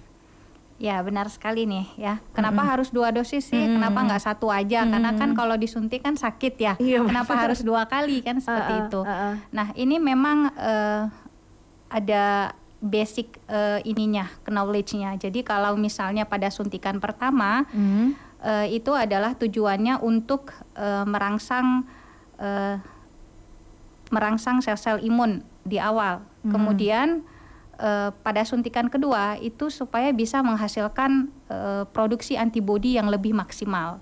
Ya 0.80 0.96
benar 1.04 1.28
sekali 1.28 1.68
nih 1.68 1.84
ya. 2.00 2.24
Kenapa 2.32 2.64
harus 2.64 2.88
dua 2.88 3.12
dosis 3.12 3.44
sih? 3.44 3.60
Kenapa 3.68 4.00
nggak 4.00 4.24
satu 4.24 4.48
aja? 4.48 4.88
Karena 4.88 5.12
kan 5.12 5.36
kalau 5.36 5.52
disuntik 5.54 6.00
kan 6.00 6.16
sakit 6.16 6.54
ya. 6.56 6.72
Iya, 6.80 7.04
Kenapa 7.04 7.36
benar. 7.36 7.42
harus 7.52 7.60
dua 7.60 7.84
kali 7.84 8.24
kan 8.24 8.40
seperti 8.40 8.72
Ah, 8.72 8.80
ah, 8.80 8.86
itu. 8.88 9.00
ah, 9.04 9.12
ah. 9.12 9.34
Nah 9.52 9.68
ini 9.76 10.00
memang 10.00 10.48
eh, 10.56 11.04
ada 11.92 12.56
basic 12.80 13.36
eh, 13.44 13.84
ininya, 13.84 14.24
knowledge-nya. 14.48 15.20
Jadi 15.20 15.44
kalau 15.44 15.76
misalnya 15.76 16.24
pada 16.24 16.48
suntikan 16.48 16.96
pertama 16.96 17.68
Hmm. 17.68 18.16
eh, 18.40 18.72
itu 18.72 18.96
adalah 18.96 19.36
tujuannya 19.36 20.00
untuk 20.00 20.48
eh, 20.72 21.04
merangsang 21.04 21.84
eh, 22.40 22.80
merangsang 24.08 24.64
sel-sel 24.64 24.96
imun 25.04 25.44
di 25.60 25.76
awal. 25.76 26.24
Kemudian 26.40 27.20
eh, 27.80 28.10
pada 28.12 28.44
suntikan 28.44 28.92
kedua 28.92 29.40
itu 29.40 29.72
supaya 29.72 30.12
bisa 30.12 30.44
menghasilkan 30.44 31.32
eh, 31.48 31.84
produksi 31.88 32.36
antibodi 32.36 33.00
yang 33.00 33.08
lebih 33.08 33.32
maksimal. 33.32 33.98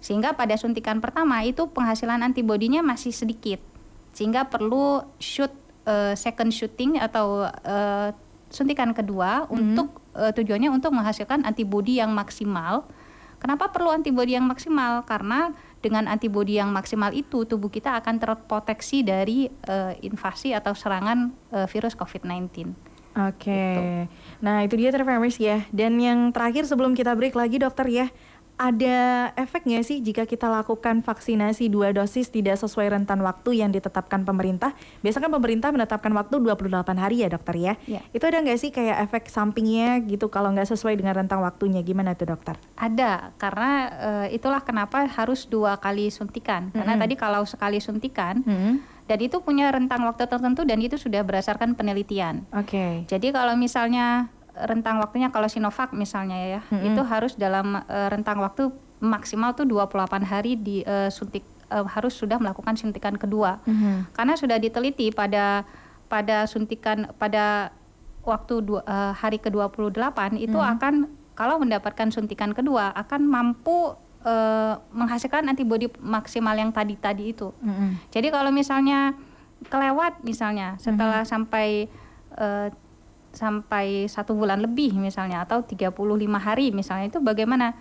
Sehingga 0.00 0.32
pada 0.32 0.56
suntikan 0.56 1.02
pertama 1.02 1.44
itu 1.44 1.68
penghasilan 1.68 2.24
antibodinya 2.24 2.80
masih 2.80 3.12
sedikit. 3.12 3.60
Sehingga 4.16 4.48
perlu 4.48 5.04
shoot 5.20 5.52
eh, 5.84 6.14
second 6.16 6.54
shooting 6.54 6.96
atau 6.96 7.44
eh, 7.50 8.14
suntikan 8.48 8.96
kedua 8.96 9.46
untuk 9.50 10.00
eh, 10.16 10.32
tujuannya 10.34 10.70
untuk 10.70 10.94
menghasilkan 10.94 11.44
antibodi 11.46 12.00
yang 12.00 12.14
maksimal. 12.14 12.88
Kenapa 13.40 13.72
perlu 13.72 13.88
antibodi 13.88 14.36
yang 14.36 14.44
maksimal? 14.44 15.04
Karena 15.08 15.52
dengan 15.80 16.04
antibodi 16.12 16.60
yang 16.60 16.68
maksimal 16.76 17.08
itu 17.16 17.48
tubuh 17.48 17.72
kita 17.72 17.96
akan 18.04 18.20
terproteksi 18.20 19.00
dari 19.00 19.48
eh, 19.48 19.96
invasi 20.04 20.52
atau 20.52 20.76
serangan 20.76 21.32
eh, 21.52 21.66
virus 21.68 21.96
COVID-19. 21.96 22.89
Oke, 23.10 24.06
nah 24.38 24.62
itu 24.62 24.78
dia 24.78 24.94
Trevor 24.94 25.18
ya. 25.34 25.66
Dan 25.74 25.98
yang 25.98 26.30
terakhir 26.30 26.62
sebelum 26.70 26.94
kita 26.94 27.10
break 27.18 27.34
lagi 27.34 27.58
dokter 27.58 27.90
ya, 27.90 28.06
ada 28.60 29.32
efeknya 29.40 29.80
sih 29.80 30.04
jika 30.04 30.28
kita 30.28 30.44
lakukan 30.44 31.00
vaksinasi 31.00 31.72
dua 31.72 31.96
dosis 31.96 32.28
tidak 32.28 32.60
sesuai 32.60 32.92
rentan 32.92 33.24
waktu 33.24 33.64
yang 33.64 33.72
ditetapkan 33.72 34.28
pemerintah? 34.28 34.76
Biasanya 35.00 35.26
kan 35.26 35.32
pemerintah 35.32 35.68
menetapkan 35.72 36.12
waktu 36.12 36.44
28 36.44 36.68
hari 37.00 37.24
ya 37.24 37.32
dokter 37.32 37.56
ya. 37.56 37.74
Ya. 37.88 38.04
Itu 38.12 38.28
ada 38.28 38.44
nggak 38.44 38.60
sih 38.60 38.68
kayak 38.68 39.08
efek 39.08 39.32
sampingnya 39.32 40.04
gitu 40.04 40.28
kalau 40.28 40.52
nggak 40.52 40.68
sesuai 40.68 41.00
dengan 41.00 41.24
rentang 41.24 41.40
waktunya? 41.40 41.80
Gimana 41.80 42.12
tuh 42.12 42.36
dokter? 42.36 42.60
Ada, 42.76 43.32
karena 43.40 43.72
eh, 43.96 44.36
itulah 44.36 44.60
kenapa 44.60 45.08
harus 45.08 45.48
dua 45.48 45.80
kali 45.80 46.12
suntikan. 46.12 46.68
Karena 46.76 47.00
Mm-mm. 47.00 47.04
tadi 47.08 47.14
kalau 47.16 47.42
sekali 47.48 47.80
suntikan 47.80 48.44
Hmm. 48.44 48.82
Dan 49.10 49.18
itu 49.18 49.42
punya 49.42 49.74
rentang 49.74 50.06
waktu 50.06 50.30
tertentu 50.30 50.62
dan 50.62 50.78
itu 50.78 50.94
sudah 50.94 51.26
berdasarkan 51.26 51.74
penelitian. 51.74 52.46
Oke. 52.54 53.02
Jadi 53.10 53.34
kalau 53.34 53.58
misalnya 53.58 54.30
rentang 54.54 55.02
waktunya 55.02 55.34
kalau 55.34 55.50
Sinovac 55.50 55.90
misalnya 55.90 56.38
ya, 56.38 56.60
Mm-mm. 56.70 56.94
itu 56.94 57.02
harus 57.02 57.34
dalam 57.34 57.82
eh, 57.82 58.06
rentang 58.06 58.38
waktu 58.38 58.70
maksimal 59.02 59.58
tuh 59.58 59.66
28 59.66 60.22
hari 60.22 60.54
di 60.54 60.86
eh, 60.86 61.10
suntik 61.10 61.42
eh, 61.74 61.86
harus 61.90 62.14
sudah 62.14 62.38
melakukan 62.38 62.78
suntikan 62.78 63.18
kedua. 63.18 63.58
Mhm. 63.66 64.14
Karena 64.14 64.38
sudah 64.38 64.62
diteliti 64.62 65.10
pada 65.10 65.66
pada 66.06 66.46
suntikan 66.46 67.10
pada 67.18 67.74
waktu 68.22 68.62
dua, 68.62 68.86
eh, 68.86 69.12
hari 69.18 69.42
ke-28 69.42 70.38
itu 70.38 70.54
Hmm. 70.54 70.70
akan 70.78 70.94
kalau 71.34 71.58
mendapatkan 71.58 72.14
suntikan 72.14 72.54
kedua 72.54 72.94
akan 72.94 73.26
mampu 73.26 73.96
eh, 74.20 74.74
menghasilkan 74.92 75.48
antibodi 75.48 75.88
maksimal 75.98 76.52
yang 76.52 76.70
tadi-tadi 76.70 77.32
itu. 77.32 77.52
Mhm. 77.60 78.12
Jadi 78.12 78.28
kalau 78.28 78.52
misalnya 78.52 79.16
kelewat 79.68 80.24
misalnya 80.24 80.76
Hmm. 80.76 80.80
setelah 80.80 81.22
sampai 81.24 81.88
eh, 82.36 82.68
sampai 83.30 84.10
satu 84.10 84.34
bulan 84.34 84.58
lebih 84.58 84.98
misalnya 84.98 85.46
atau 85.46 85.62
35 85.62 86.42
hari 86.42 86.74
misalnya 86.74 87.10
itu 87.10 87.22
bagaimana? 87.22 87.78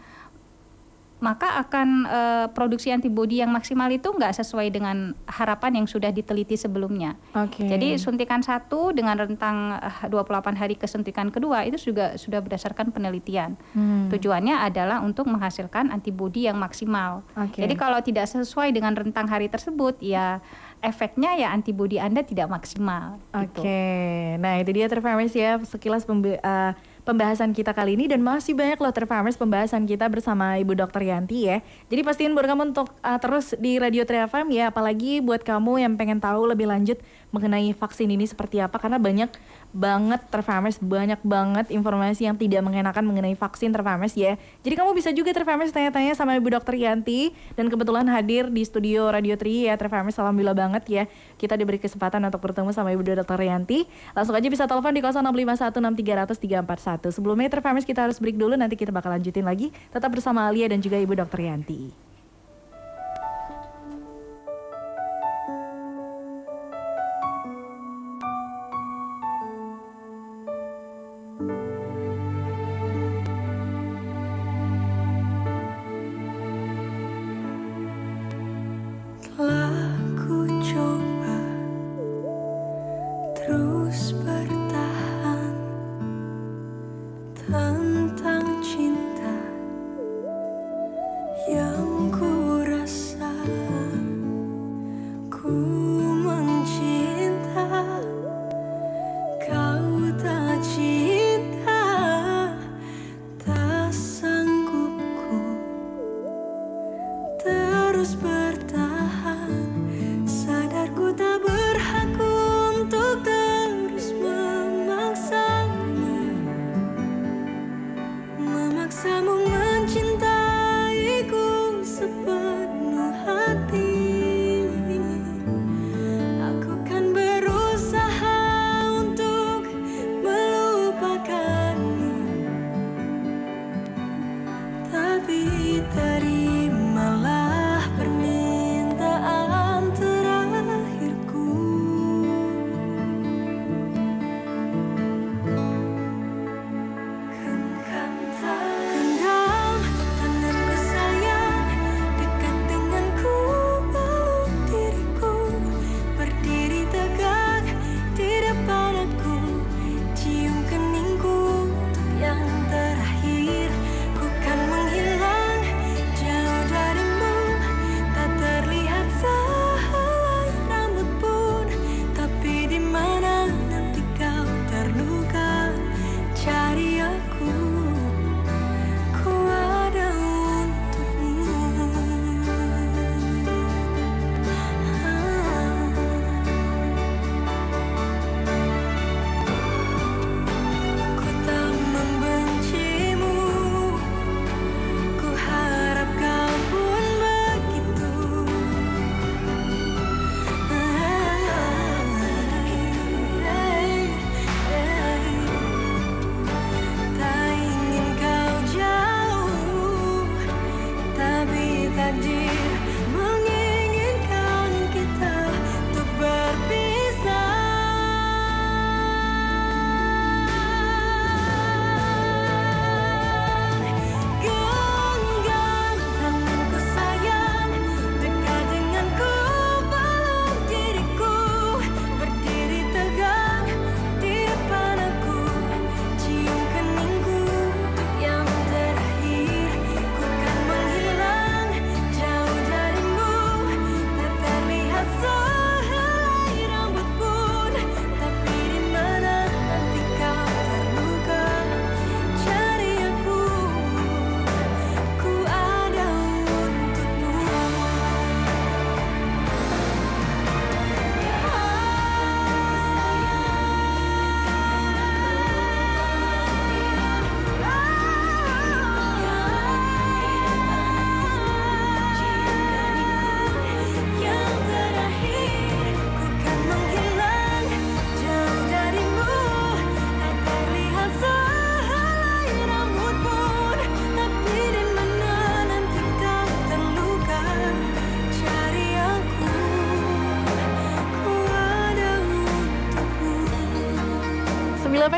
Maka 1.19 1.59
akan 1.59 1.87
eh, 2.07 2.47
produksi 2.51 2.89
antibodi 2.89 3.43
yang 3.43 3.51
maksimal 3.51 3.91
itu 3.91 4.07
nggak 4.07 4.31
sesuai 4.39 4.71
dengan 4.71 5.11
harapan 5.27 5.83
yang 5.83 5.87
sudah 5.87 6.09
diteliti 6.09 6.55
sebelumnya. 6.55 7.19
Oke. 7.35 7.67
Jadi 7.67 7.99
suntikan 7.99 8.39
satu 8.39 8.95
dengan 8.95 9.19
rentang 9.19 9.75
eh, 9.77 10.07
28 10.07 10.55
hari 10.55 10.79
kesuntikan 10.79 11.27
kedua 11.27 11.67
itu 11.67 11.75
juga 11.91 12.15
sudah 12.15 12.39
berdasarkan 12.39 12.95
penelitian. 12.95 13.59
Hmm. 13.75 14.07
Tujuannya 14.07 14.63
adalah 14.63 15.03
untuk 15.03 15.27
menghasilkan 15.27 15.91
antibodi 15.91 16.47
yang 16.47 16.55
maksimal. 16.55 17.27
Oke. 17.35 17.67
Jadi 17.67 17.75
kalau 17.75 17.99
tidak 17.99 18.23
sesuai 18.25 18.71
dengan 18.71 18.95
rentang 18.95 19.27
hari 19.27 19.51
tersebut, 19.51 19.99
ya 19.99 20.39
efeknya 20.79 21.35
ya 21.35 21.51
antibodi 21.51 21.99
Anda 21.99 22.23
tidak 22.23 22.47
maksimal. 22.47 23.19
Oke, 23.35 23.59
Gitu. 23.59 24.39
nah 24.39 24.55
itu 24.59 24.71
dia 24.71 24.87
Trevor 24.87 25.19
ya 25.27 25.59
sekilas 25.59 26.07
pembe- 26.07 26.39
eh, 26.39 26.71
pembahasan 27.09 27.57
kita 27.57 27.73
kali 27.73 27.97
ini 27.97 28.05
dan 28.05 28.21
masih 28.21 28.53
banyak 28.53 28.77
loh 28.77 28.93
Trifamers 28.93 29.33
pembahasan 29.33 29.89
kita 29.89 30.05
bersama 30.05 30.61
Ibu 30.61 30.77
Dr. 30.77 31.01
Yanti 31.01 31.49
ya. 31.49 31.65
Jadi 31.89 32.05
pastiin 32.05 32.37
buat 32.37 32.45
kamu 32.45 32.69
untuk 32.69 32.93
uh, 33.01 33.17
terus 33.17 33.57
di 33.57 33.81
Radio 33.81 34.05
Trifam 34.05 34.45
ya, 34.53 34.69
apalagi 34.69 35.17
buat 35.17 35.41
kamu 35.41 35.81
yang 35.81 35.97
pengen 35.97 36.21
tahu 36.21 36.45
lebih 36.45 36.69
lanjut 36.69 37.01
mengenai 37.33 37.73
vaksin 37.73 38.13
ini 38.13 38.29
seperti 38.29 38.61
apa 38.61 38.77
karena 38.77 39.01
banyak 39.01 39.29
banget 39.69 40.17
Trifamers 40.33 40.81
banyak 40.81 41.21
banget 41.21 41.69
informasi 41.69 42.25
yang 42.25 42.33
tidak 42.33 42.65
mengenakan 42.65 43.05
mengenai 43.05 43.37
vaksin 43.37 43.69
Trifamers 43.69 44.17
ya. 44.17 44.33
Jadi 44.65 44.73
kamu 44.73 44.97
bisa 44.97 45.13
juga 45.13 45.29
Trifamers 45.29 45.69
tanya-tanya 45.69 46.17
sama 46.17 46.33
Ibu 46.37 46.57
Dr. 46.57 46.73
Yanti 46.73 47.29
dan 47.53 47.69
kebetulan 47.69 48.09
hadir 48.09 48.49
di 48.49 48.65
studio 48.65 49.13
Radio 49.13 49.37
Tri 49.37 49.69
ya 49.69 49.77
Trifamers 49.77 50.17
alhamdulillah 50.17 50.57
banget 50.57 50.83
ya. 50.89 51.03
Kita 51.37 51.53
diberi 51.53 51.77
kesempatan 51.77 52.25
untuk 52.25 52.41
bertemu 52.41 52.73
sama 52.73 52.89
Ibu 52.89 53.05
Dr. 53.05 53.39
Yanti. 53.45 53.85
Langsung 54.17 54.33
aja 54.33 54.49
bisa 54.49 54.65
telepon 54.65 54.89
di 54.89 55.05
06516300 55.05 57.13
Sebelumnya 57.13 57.49
Trifamers 57.53 57.85
kita 57.85 58.09
harus 58.09 58.17
break 58.17 58.41
dulu 58.41 58.57
nanti 58.57 58.73
kita 58.73 58.89
bakal 58.89 59.13
lanjutin 59.13 59.45
lagi. 59.45 59.69
Tetap 59.93 60.09
bersama 60.09 60.49
Alia 60.49 60.65
dan 60.65 60.81
juga 60.81 60.97
Ibu 60.97 61.13
Dr. 61.13 61.45
Yanti. 61.45 62.08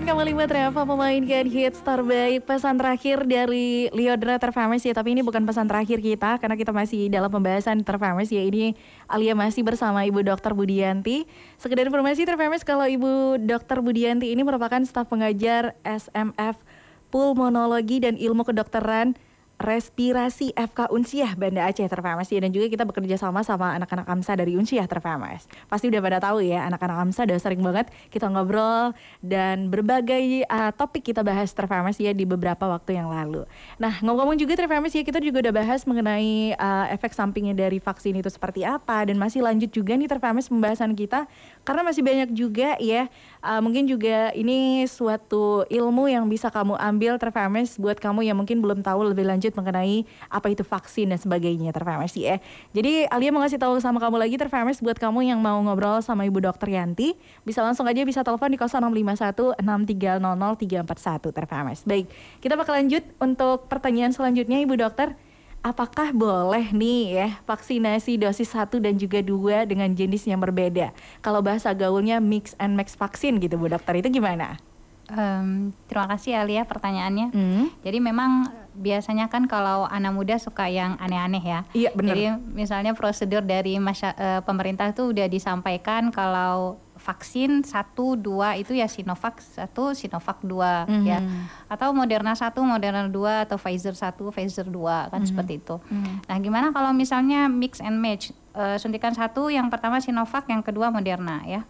98,5 0.02 0.50
Treva 0.50 0.82
memainkan 0.82 1.46
hits 1.46 1.78
terbaik 1.86 2.42
pesan 2.50 2.74
terakhir 2.74 3.22
dari 3.22 3.86
Liodra 3.94 4.42
Terfamous 4.42 4.82
ya 4.82 4.98
tapi 4.98 5.14
ini 5.14 5.22
bukan 5.22 5.46
pesan 5.46 5.70
terakhir 5.70 6.02
kita 6.02 6.42
karena 6.42 6.58
kita 6.58 6.74
masih 6.74 7.06
dalam 7.06 7.30
pembahasan 7.30 7.86
Terfamous 7.86 8.34
ya 8.34 8.42
ini 8.42 8.74
Alia 9.06 9.38
masih 9.38 9.62
bersama 9.62 10.02
Ibu 10.02 10.26
Dr. 10.26 10.58
Budianti 10.58 11.30
sekedar 11.62 11.86
informasi 11.86 12.26
Terfamous 12.26 12.66
kalau 12.66 12.90
Ibu 12.90 13.46
Dr. 13.46 13.86
Budianti 13.86 14.34
ini 14.34 14.42
merupakan 14.42 14.82
staf 14.90 15.06
pengajar 15.06 15.78
SMF 15.86 16.58
Pulmonologi 17.14 18.02
dan 18.02 18.18
Ilmu 18.18 18.42
Kedokteran 18.42 19.14
Respirasi 19.62 20.58
FK 20.58 20.90
Unsiah 20.90 21.38
Banda 21.38 21.70
Aceh 21.70 21.86
Terfamas 21.86 22.26
ya 22.34 22.42
dan 22.42 22.50
juga 22.50 22.66
kita 22.66 22.82
bekerja 22.82 23.14
sama 23.22 23.46
sama 23.46 23.78
anak-anak 23.78 24.10
AMSA 24.10 24.34
dari 24.42 24.58
Unsiah 24.58 24.90
Terfamas. 24.90 25.46
Pasti 25.70 25.86
udah 25.94 26.02
pada 26.02 26.18
tahu 26.18 26.42
ya 26.42 26.66
anak-anak 26.66 26.98
AMSA 27.06 27.30
udah 27.30 27.38
sering 27.38 27.62
banget 27.62 27.94
kita 28.10 28.26
ngobrol 28.26 28.98
dan 29.22 29.70
berbagai 29.70 30.50
uh, 30.50 30.74
topik 30.74 31.14
kita 31.14 31.22
bahas 31.22 31.54
Terfamas 31.54 32.02
ya 32.02 32.10
di 32.10 32.26
beberapa 32.26 32.66
waktu 32.66 32.98
yang 32.98 33.14
lalu. 33.14 33.46
Nah 33.78 34.02
ngomong-ngomong 34.02 34.42
juga 34.42 34.58
Terfamas 34.58 34.98
ya 34.98 35.06
kita 35.06 35.22
juga 35.22 35.46
udah 35.46 35.54
bahas 35.54 35.86
mengenai 35.86 36.58
uh, 36.58 36.90
efek 36.90 37.14
sampingnya 37.14 37.54
dari 37.54 37.78
vaksin 37.78 38.18
itu 38.18 38.34
seperti 38.34 38.66
apa 38.66 39.06
dan 39.06 39.22
masih 39.22 39.46
lanjut 39.46 39.70
juga 39.70 39.94
nih 39.94 40.10
Terfamas 40.10 40.50
pembahasan 40.50 40.98
kita 40.98 41.30
karena 41.62 41.82
masih 41.86 42.02
banyak 42.02 42.30
juga 42.34 42.74
ya 42.82 43.06
uh, 43.46 43.62
mungkin 43.62 43.86
juga 43.86 44.34
ini 44.34 44.86
suatu 44.90 45.66
ilmu 45.70 46.10
yang 46.10 46.26
bisa 46.30 46.50
kamu 46.50 46.78
ambil 46.78 47.18
Terfamas 47.22 47.78
buat 47.78 47.98
kamu 47.98 48.26
yang 48.26 48.38
mungkin 48.38 48.62
belum 48.62 48.82
tahu 48.82 49.14
lebih 49.14 49.28
lanjut 49.30 49.54
mengenai 49.54 50.06
apa 50.30 50.48
itu 50.50 50.66
vaksin 50.66 51.12
dan 51.14 51.20
sebagainya 51.22 51.74
Terfamas 51.74 52.14
ya. 52.18 52.42
Jadi 52.74 53.06
Alia 53.10 53.30
mau 53.34 53.42
ngasih 53.44 53.62
tahu 53.62 53.78
sama 53.78 54.02
kamu 54.02 54.18
lagi 54.22 54.36
Terfamas 54.38 54.82
buat 54.82 54.98
kamu 54.98 55.30
yang 55.34 55.40
mau 55.42 55.58
ngobrol 55.62 56.02
sama 56.02 56.26
Ibu 56.26 56.42
Dokter 56.42 56.74
Yanti 56.74 57.14
bisa 57.46 57.62
langsung 57.62 57.86
aja 57.86 58.02
bisa 58.06 58.26
telepon 58.26 58.50
di 58.54 58.58
0651 58.58 59.62
6300 59.62 60.86
341 60.86 61.38
Terfamas. 61.38 61.80
Baik, 61.86 62.06
kita 62.42 62.54
bakal 62.58 62.78
lanjut 62.78 63.04
untuk 63.22 63.70
pertanyaan 63.70 64.14
selanjutnya 64.14 64.62
Ibu 64.64 64.78
Dokter. 64.78 65.14
Apakah 65.62 66.10
boleh 66.10 66.74
nih 66.74 67.02
ya 67.22 67.30
vaksinasi 67.46 68.18
dosis 68.18 68.50
1 68.50 68.82
dan 68.82 68.98
juga 68.98 69.22
2 69.22 69.70
dengan 69.70 69.94
jenis 69.94 70.26
yang 70.26 70.42
berbeda? 70.42 70.90
Kalau 71.22 71.46
bahasa 71.46 71.70
gaulnya 71.78 72.18
mix 72.18 72.58
and 72.58 72.74
match 72.74 72.98
vaksin 72.98 73.38
gitu 73.38 73.62
Bu 73.62 73.70
Dokter, 73.70 73.94
itu 74.02 74.10
gimana? 74.10 74.58
Em, 75.06 75.70
terima 75.86 76.10
kasih 76.10 76.42
Alia 76.42 76.66
pertanyaannya. 76.66 77.30
Hmm. 77.30 77.70
Jadi 77.86 77.98
memang 78.02 78.50
biasanya 78.74 79.30
kan 79.30 79.46
kalau 79.46 79.86
anak 79.86 80.18
muda 80.18 80.42
suka 80.42 80.66
yang 80.66 80.98
aneh-aneh 80.98 81.44
ya. 81.46 81.60
Iya, 81.78 81.90
benar. 81.94 82.18
Jadi 82.18 82.24
misalnya 82.58 82.98
prosedur 82.98 83.46
dari 83.46 83.78
masya- 83.78 84.18
eh, 84.18 84.42
pemerintah 84.42 84.90
itu 84.90 85.14
udah 85.14 85.30
disampaikan 85.30 86.10
kalau 86.10 86.82
vaksin 87.02 87.66
satu 87.66 88.14
dua 88.14 88.54
itu 88.54 88.72
ya 88.72 88.86
Sinovac 88.86 89.42
satu 89.42 89.92
Sinovac 89.92 90.38
dua 90.40 90.86
Mhm. 90.86 91.04
ya 91.04 91.18
atau 91.66 91.90
Moderna 91.92 92.32
satu 92.32 92.62
Moderna 92.62 93.10
dua 93.10 93.44
atau 93.44 93.58
Pfizer 93.58 93.98
satu 93.98 94.30
Pfizer 94.30 94.70
dua 94.70 95.10
kan 95.10 95.26
seperti 95.26 95.58
itu. 95.58 95.82
Mhm. 95.84 96.30
Nah 96.30 96.38
gimana 96.38 96.70
kalau 96.70 96.94
misalnya 96.94 97.50
mix 97.50 97.82
and 97.82 97.98
match 97.98 98.30
Eh, 98.52 98.76
suntikan 98.76 99.16
satu 99.16 99.48
yang 99.48 99.72
pertama 99.72 100.04
Sinovac 100.04 100.44
yang 100.52 100.60
kedua 100.60 100.92
Moderna 100.92 101.40
ya. 101.48 101.64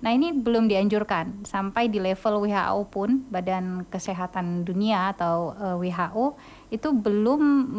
Nah 0.00 0.10
ini 0.10 0.34
belum 0.34 0.66
dianjurkan 0.66 1.46
sampai 1.46 1.92
di 1.92 2.02
level 2.02 2.48
WHO 2.48 2.80
pun 2.90 3.22
Badan 3.30 3.86
Kesehatan 3.86 4.66
Dunia 4.66 5.14
atau 5.14 5.54
eh, 5.54 5.76
WHO 5.90 6.34
itu 6.74 6.90
belum 6.90 7.70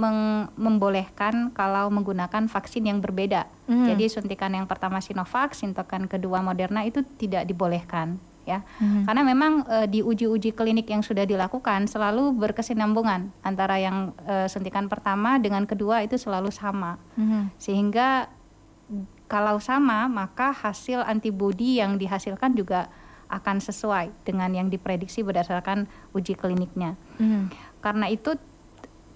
membolehkan 0.56 1.52
kalau 1.52 1.92
menggunakan 1.92 2.48
vaksin 2.48 2.88
yang 2.88 3.04
berbeda. 3.04 3.44
Hmm. 3.68 3.92
Jadi 3.92 4.08
suntikan 4.08 4.56
yang 4.56 4.70
pertama 4.72 5.04
Sinovac, 5.04 5.52
suntikan 5.52 6.08
kedua 6.08 6.40
Moderna 6.40 6.88
itu 6.88 7.04
tidak 7.20 7.44
dibolehkan 7.44 8.16
ya. 8.46 8.62
Karena 9.04 9.22
memang 9.26 9.66
eh, 9.68 9.88
di 9.90 10.00
uji-uji 10.06 10.54
klinik 10.54 10.88
yang 10.88 11.02
sudah 11.02 11.26
dilakukan 11.26 11.90
selalu 11.90 12.32
berkesinambungan 12.38 13.34
antara 13.42 13.82
yang 13.82 14.14
eh, 14.30 14.46
suntikan 14.48 14.86
pertama 14.88 15.42
dengan 15.42 15.66
kedua 15.66 16.06
itu 16.06 16.16
selalu 16.16 16.54
sama. 16.54 17.02
Mhm. 17.18 17.52
Sehingga 17.58 18.30
kalau 19.26 19.58
sama 19.58 20.06
maka 20.06 20.54
hasil 20.54 21.02
antibodi 21.02 21.82
yang 21.82 21.98
dihasilkan 21.98 22.54
juga 22.54 22.88
akan 23.26 23.58
sesuai 23.58 24.14
dengan 24.22 24.54
yang 24.54 24.70
diprediksi 24.70 25.26
berdasarkan 25.26 25.90
uji 26.14 26.38
kliniknya. 26.38 26.94
Mhm. 27.18 27.50
Karena 27.82 28.06
itu 28.10 28.38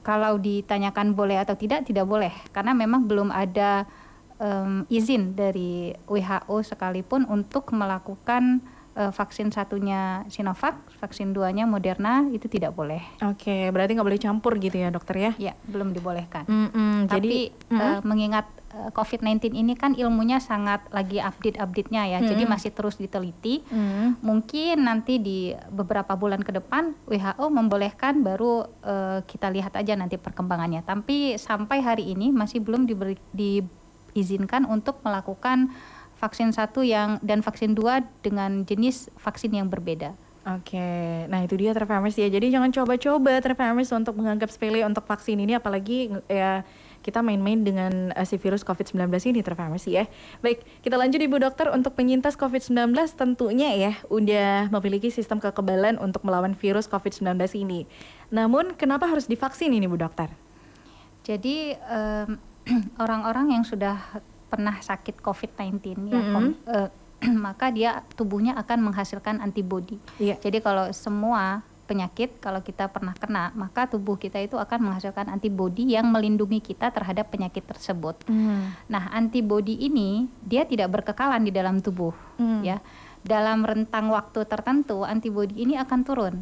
kalau 0.01 0.41
ditanyakan 0.41 1.13
boleh 1.13 1.37
atau 1.37 1.53
tidak 1.53 1.85
tidak 1.85 2.07
boleh 2.09 2.33
karena 2.55 2.73
memang 2.73 3.05
belum 3.05 3.29
ada 3.29 3.85
em, 4.39 4.87
izin 4.89 5.35
dari 5.37 5.93
WHO 6.07 6.65
sekalipun 6.65 7.27
untuk 7.29 7.69
melakukan 7.75 8.63
eh, 8.97 9.11
vaksin 9.13 9.53
satunya 9.53 10.25
Sinovac, 10.33 10.79
vaksin 10.97 11.35
duanya 11.35 11.69
Moderna 11.69 12.25
itu 12.33 12.49
tidak 12.49 12.73
boleh. 12.73 13.03
Oke, 13.21 13.69
berarti 13.69 13.93
nggak 13.93 14.07
boleh 14.07 14.21
campur 14.21 14.57
gitu 14.57 14.79
ya 14.79 14.89
dokter 14.89 15.15
ya? 15.19 15.31
Ya, 15.37 15.53
belum 15.69 15.93
dibolehkan. 15.93 16.47
Mm-mm, 16.49 17.05
Tapi 17.05 17.13
jadi 17.13 17.39
eh, 17.75 17.99
mengingat 18.01 18.47
eh, 18.49 18.58
COVID-19 18.93 19.51
ini 19.53 19.73
kan 19.75 19.93
ilmunya 19.93 20.39
sangat 20.39 20.87
lagi 20.89 21.19
update-update-nya 21.19 22.03
ya, 22.15 22.19
jadi 22.23 22.43
Mm-mm. 22.47 22.53
masih 22.55 22.71
terus 22.71 22.95
diteliti. 22.95 23.61
Mm. 23.67 24.23
Mungkin 24.23 24.75
nanti 24.79 25.19
di 25.19 25.51
beberapa 25.69 26.15
bulan 26.15 26.39
ke 26.39 26.55
depan 26.55 26.95
WHO 27.05 27.45
membolehkan 27.51 28.23
baru 28.23 28.63
eh, 28.83 29.19
kita 29.27 29.51
lihat 29.51 29.75
aja 29.75 29.93
nanti 29.99 30.15
perkembangannya. 30.15 30.81
Tapi 30.87 31.35
sampai 31.35 31.83
hari 31.83 32.15
ini 32.15 32.31
masih 32.31 32.63
belum 32.63 32.87
diberi, 32.87 33.19
diizinkan 33.35 34.63
untuk 34.63 35.03
melakukan 35.03 35.71
vaksin 36.19 36.51
satu 36.51 36.83
yang 36.83 37.17
dan 37.23 37.39
vaksin 37.39 37.71
dua 37.73 38.03
dengan 38.19 38.67
jenis 38.67 39.07
vaksin 39.19 39.55
yang 39.55 39.71
berbeda. 39.71 40.15
Oke, 40.47 40.89
nah 41.27 41.43
itu 41.43 41.59
dia 41.59 41.75
Trevamers 41.75 42.15
ya. 42.15 42.31
Jadi 42.31 42.47
jangan 42.47 42.71
coba-coba 42.71 43.43
Trevamers 43.43 43.91
untuk 43.91 44.15
menganggap 44.15 44.47
sepele 44.47 44.87
untuk 44.87 45.03
vaksin 45.03 45.35
ini, 45.35 45.59
apalagi 45.59 46.15
ya 46.31 46.63
kita 47.03 47.19
main-main 47.23 47.59
dengan 47.63 48.11
eh, 48.15 48.27
si 48.27 48.39
virus 48.39 48.63
COVID-19 48.63 49.11
ini 49.31 49.39
Trevamers 49.43 49.83
ya. 49.87 50.07
Baik, 50.39 50.63
kita 50.83 50.95
lanjut 50.95 51.19
Ibu 51.19 51.37
Dokter 51.43 51.71
untuk 51.71 51.95
penyintas 51.95 52.39
COVID-19 52.39 52.95
tentunya 53.15 53.75
ya 53.75 53.93
udah 54.07 54.71
memiliki 54.71 55.11
sistem 55.11 55.43
kekebalan 55.43 55.99
untuk 55.99 56.23
melawan 56.23 56.55
virus 56.55 56.87
COVID-19 56.87 57.35
ini. 57.59 57.83
Namun 58.31 58.75
kenapa 58.79 59.07
harus 59.11 59.27
divaksin 59.27 59.75
ini 59.75 59.87
Bu 59.87 59.99
Dokter? 59.99 60.31
Jadi 61.23 61.75
em, 61.75 62.39
orang-orang 63.03 63.59
yang 63.59 63.63
sudah 63.67 64.23
pernah 64.49 64.81
sakit 64.81 65.21
COVID-19 65.21 66.09
ya, 66.09 66.21
kom- 66.33 66.57
eh, 66.67 66.89
maka 67.45 67.71
dia 67.71 68.03
tubuhnya 68.15 68.55
akan 68.59 68.91
menghasilkan 68.91 69.43
antibodi. 69.43 69.99
Iya. 70.19 70.39
Jadi 70.39 70.63
kalau 70.63 70.91
semua 70.95 71.61
penyakit 71.89 72.37
kalau 72.37 72.61
kita 72.61 72.85
pernah 72.93 73.17
kena, 73.17 73.49
maka 73.57 73.89
tubuh 73.89 74.13
kita 74.13 74.37
itu 74.37 74.61
akan 74.61 74.93
menghasilkan 74.93 75.25
antibodi 75.25 75.89
yang 75.89 76.05
melindungi 76.13 76.61
kita 76.61 76.93
terhadap 76.93 77.33
penyakit 77.33 77.65
tersebut. 77.65 78.13
Nah, 78.85 79.09
antibodi 79.09 79.73
ini 79.73 80.29
dia 80.45 80.69
tidak 80.69 80.93
berkekalan 81.01 81.41
di 81.41 81.49
dalam 81.49 81.81
tubuh, 81.81 82.13
Hmm. 82.37 82.61
ya. 82.61 82.77
Dalam 83.25 83.65
rentang 83.65 84.13
waktu 84.13 84.45
tertentu, 84.45 85.01
antibodi 85.03 85.65
ini 85.65 85.75
akan 85.81 85.99
turun. 86.05 86.35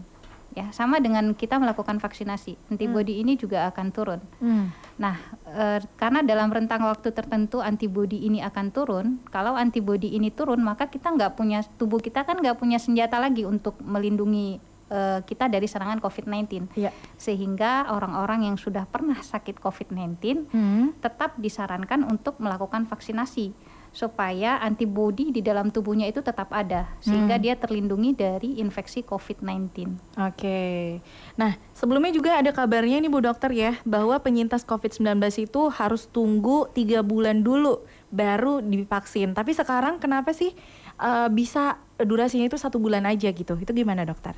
Ya, 0.56 0.74
sama 0.74 0.98
dengan 0.98 1.38
kita 1.38 1.62
melakukan 1.62 2.02
vaksinasi, 2.02 2.58
antibodi 2.74 3.22
ini 3.22 3.38
juga 3.38 3.70
akan 3.70 3.88
turun. 3.94 4.22
Hmm. 4.42 4.74
Nah, 4.98 5.14
eh, 5.54 5.80
karena 6.00 6.26
dalam 6.26 6.50
rentang 6.50 6.82
waktu 6.88 7.14
tertentu 7.14 7.62
antibodi 7.62 8.26
ini 8.26 8.42
akan 8.42 8.74
turun, 8.74 9.22
kalau 9.30 9.54
antibodi 9.54 10.18
ini 10.18 10.34
turun, 10.34 10.66
maka 10.66 10.90
kita 10.90 11.14
nggak 11.14 11.38
punya 11.38 11.62
tubuh 11.78 12.02
kita 12.02 12.26
kan 12.26 12.42
nggak 12.42 12.58
punya 12.58 12.82
senjata 12.82 13.22
lagi 13.22 13.46
untuk 13.46 13.78
melindungi 13.86 14.58
eh, 14.88 15.20
kita 15.28 15.52
dari 15.52 15.68
serangan 15.68 16.00
COVID-19. 16.00 16.74
Iya. 16.80 16.96
Sehingga 17.20 17.92
orang-orang 17.92 18.48
yang 18.48 18.56
sudah 18.56 18.88
pernah 18.88 19.20
sakit 19.20 19.60
COVID-19 19.60 20.48
Hmm. 20.48 20.96
tetap 21.04 21.36
disarankan 21.38 22.08
untuk 22.08 22.40
melakukan 22.40 22.88
vaksinasi 22.88 23.52
supaya 23.98 24.62
antibodi 24.62 25.34
di 25.34 25.42
dalam 25.42 25.74
tubuhnya 25.74 26.06
itu 26.06 26.22
tetap 26.22 26.54
ada 26.54 26.86
sehingga 27.02 27.42
Hmm. 27.42 27.44
dia 27.50 27.58
terlindungi 27.58 28.14
dari 28.14 28.62
infeksi 28.62 29.02
COVID-19. 29.02 29.98
Oke. 30.22 31.02
Nah, 31.34 31.58
sebelumnya 31.74 32.14
juga 32.14 32.38
ada 32.38 32.54
kabarnya 32.54 33.02
nih 33.02 33.10
Bu 33.10 33.26
Dokter 33.26 33.50
ya, 33.58 33.74
bahwa 33.82 34.22
penyintas 34.22 34.62
COVID-19 34.62 35.18
itu 35.42 35.74
harus 35.74 36.06
tunggu 36.06 36.70
tiga 36.78 37.02
bulan 37.02 37.42
dulu 37.42 37.82
baru 38.14 38.62
divaksin. 38.62 39.34
Tapi 39.34 39.58
sekarang 39.58 39.98
kenapa 39.98 40.30
sih 40.30 40.54
eh, 40.98 41.30
bisa 41.34 41.82
durasinya 41.98 42.46
itu 42.46 42.58
satu 42.62 42.78
bulan 42.78 43.10
aja 43.10 43.34
gitu? 43.34 43.58
Itu 43.58 43.74
gimana 43.74 44.06
dokter? 44.06 44.38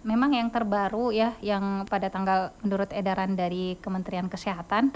Memang 0.00 0.32
yang 0.32 0.48
terbaru 0.48 1.12
ya 1.12 1.36
yang 1.44 1.84
pada 1.84 2.08
tanggal 2.08 2.56
menurut 2.64 2.88
edaran 2.90 3.36
dari 3.36 3.76
Kementerian 3.84 4.32
Kesehatan 4.32 4.92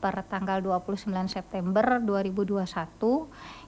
per 0.00 0.24
tanggal 0.26 0.64
29 0.64 1.06
September 1.28 2.00
2021 2.00 2.64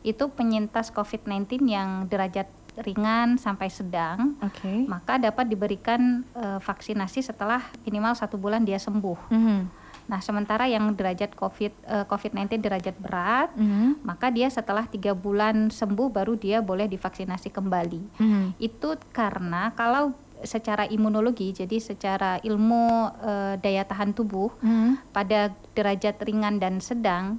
itu 0.02 0.24
penyintas 0.32 0.88
COVID-19 0.90 1.60
yang 1.68 2.08
derajat 2.08 2.48
ringan 2.80 3.36
sampai 3.36 3.68
sedang 3.68 4.32
Oke. 4.40 4.88
maka 4.88 5.20
dapat 5.20 5.44
diberikan 5.44 6.24
eh, 6.32 6.56
vaksinasi 6.56 7.20
setelah 7.20 7.60
minimal 7.84 8.16
satu 8.16 8.40
bulan 8.40 8.64
dia 8.64 8.80
sembuh. 8.80 9.28
Mhm. 9.28 9.84
Nah, 10.02 10.18
sementara 10.18 10.66
yang 10.66 10.88
derajat 10.96 11.36
COVID 11.36 11.72
eh, 11.84 12.04
COVID-19 12.08 12.64
derajat 12.64 12.96
berat, 12.96 13.52
Mhm. 13.54 14.02
maka 14.02 14.32
dia 14.32 14.48
setelah 14.48 14.88
tiga 14.88 15.12
bulan 15.12 15.68
sembuh 15.68 16.08
baru 16.08 16.32
dia 16.34 16.64
boleh 16.64 16.88
divaksinasi 16.88 17.52
kembali. 17.52 18.02
Mhm. 18.18 18.44
Itu 18.56 18.96
karena 19.12 19.70
kalau 19.76 20.16
secara 20.44 20.86
imunologi, 20.86 21.52
jadi 21.52 21.76
secara 21.78 22.38
ilmu 22.42 22.84
eh, 23.22 23.54
daya 23.58 23.82
tahan 23.82 24.12
tubuh 24.12 24.50
Mhm. 24.60 25.14
pada 25.14 25.50
derajat 25.72 26.20
ringan 26.22 26.58
dan 26.58 26.78
sedang, 26.78 27.38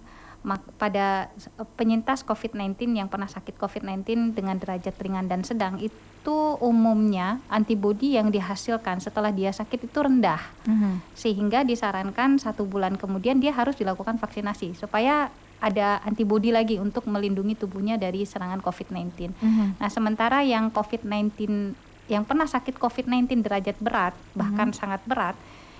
pada 0.76 1.32
penyintas 1.80 2.20
COVID-19 2.28 3.00
yang 3.00 3.08
pernah 3.08 3.32
sakit 3.32 3.56
COVID-19 3.56 4.36
dengan 4.36 4.60
derajat 4.60 4.92
ringan 5.00 5.32
dan 5.32 5.48
sedang 5.48 5.80
itu 5.80 6.38
umumnya 6.60 7.40
antibodi 7.48 8.20
yang 8.20 8.28
dihasilkan 8.28 9.00
setelah 9.00 9.32
dia 9.32 9.56
sakit 9.56 9.88
itu 9.88 10.00
rendah 10.04 10.44
Mhm. 10.68 11.16
sehingga 11.16 11.64
disarankan 11.64 12.44
satu 12.44 12.68
bulan 12.68 13.00
kemudian 13.00 13.40
dia 13.40 13.56
harus 13.56 13.80
dilakukan 13.80 14.20
vaksinasi 14.20 14.76
supaya 14.76 15.32
ada 15.64 16.04
antibodi 16.04 16.52
lagi 16.52 16.76
untuk 16.76 17.08
melindungi 17.08 17.56
tubuhnya 17.56 17.96
dari 17.96 18.28
serangan 18.28 18.60
COVID-19. 18.60 19.32
Mhm. 19.32 19.80
Nah, 19.80 19.88
sementara 19.88 20.44
yang 20.44 20.68
COVID-19 20.76 21.72
yang 22.06 22.24
pernah 22.24 22.44
sakit 22.44 22.76
COVID-19 22.76 23.42
derajat 23.42 23.78
berat, 23.80 24.14
bahkan 24.34 24.72
sangat 24.72 25.00
berat, 25.04 25.36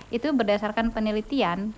itu 0.08 0.30
berdasarkan 0.30 0.88
penelitian 0.88 1.74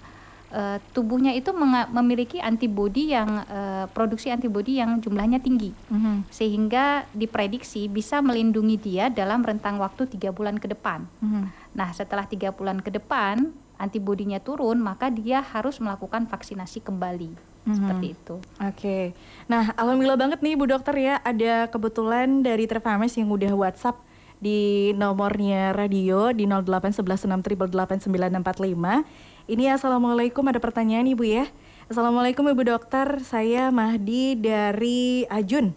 eh, 0.46 0.78
tubuhnya 0.94 1.34
itu 1.34 1.50
memiliki 1.90 2.38
antibodi 2.38 3.10
yang 3.10 3.42
eh, 3.42 3.90
produksi 3.90 4.30
antibodi 4.30 4.78
yang 4.78 5.02
jumlahnya 5.02 5.42
tinggi 5.42 5.74
Mhm. 5.90 6.30
sehingga 6.30 7.02
diprediksi 7.10 7.90
bisa 7.90 8.22
melindungi 8.22 8.78
dia 8.78 9.10
dalam 9.10 9.42
rentang 9.42 9.82
waktu 9.82 10.06
tiga 10.06 10.30
bulan 10.30 10.54
ke 10.54 10.70
depan. 10.70 11.02
Mhm. 11.18 11.50
Nah, 11.74 11.90
setelah 11.90 12.30
tiga 12.30 12.54
bulan 12.54 12.78
ke 12.78 12.94
depan 12.94 13.50
antibodinya 13.76 14.38
turun, 14.38 14.78
maka 14.78 15.10
dia 15.10 15.42
harus 15.42 15.82
melakukan 15.82 16.24
vaksinasi 16.24 16.78
kembali 16.80 17.34
Mhm. 17.66 17.74
seperti 17.74 18.06
itu. 18.14 18.36
Oke, 18.62 18.98
nah 19.50 19.74
alhamdulillah 19.74 20.16
banget 20.16 20.38
nih 20.38 20.54
Bu 20.54 20.70
Dokter 20.70 20.94
ya 20.94 21.18
ada 21.20 21.66
kebetulan 21.66 22.40
dari 22.40 22.64
Trefames 22.64 23.18
yang 23.18 23.26
udah 23.28 23.50
WhatsApp 23.50 23.98
di 24.36 24.92
nomornya 24.92 25.72
radio 25.72 26.28
di 26.30 26.44
08116888945. 26.44 28.36
Ini 29.46 29.64
Assalamualaikum 29.72 30.42
ada 30.44 30.58
pertanyaan 30.58 31.06
Ibu 31.06 31.24
ya. 31.24 31.46
Assalamualaikum 31.86 32.42
Ibu 32.50 32.66
Dokter, 32.66 33.22
saya 33.22 33.70
Mahdi 33.70 34.34
dari 34.34 35.22
Ajun. 35.30 35.70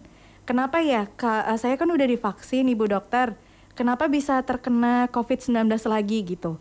Kenapa 0.49 0.81
ya, 0.81 1.05
Ka- 1.13 1.45
eh, 1.53 1.59
saya 1.61 1.77
kan 1.77 1.85
udah 1.85 2.09
divaksin 2.09 2.65
Ibu 2.65 2.89
Dokter, 2.89 3.37
kenapa 3.77 4.09
bisa 4.09 4.41
terkena 4.41 5.05
COVID-19 5.13 5.69
lagi 5.85 6.25
gitu? 6.25 6.57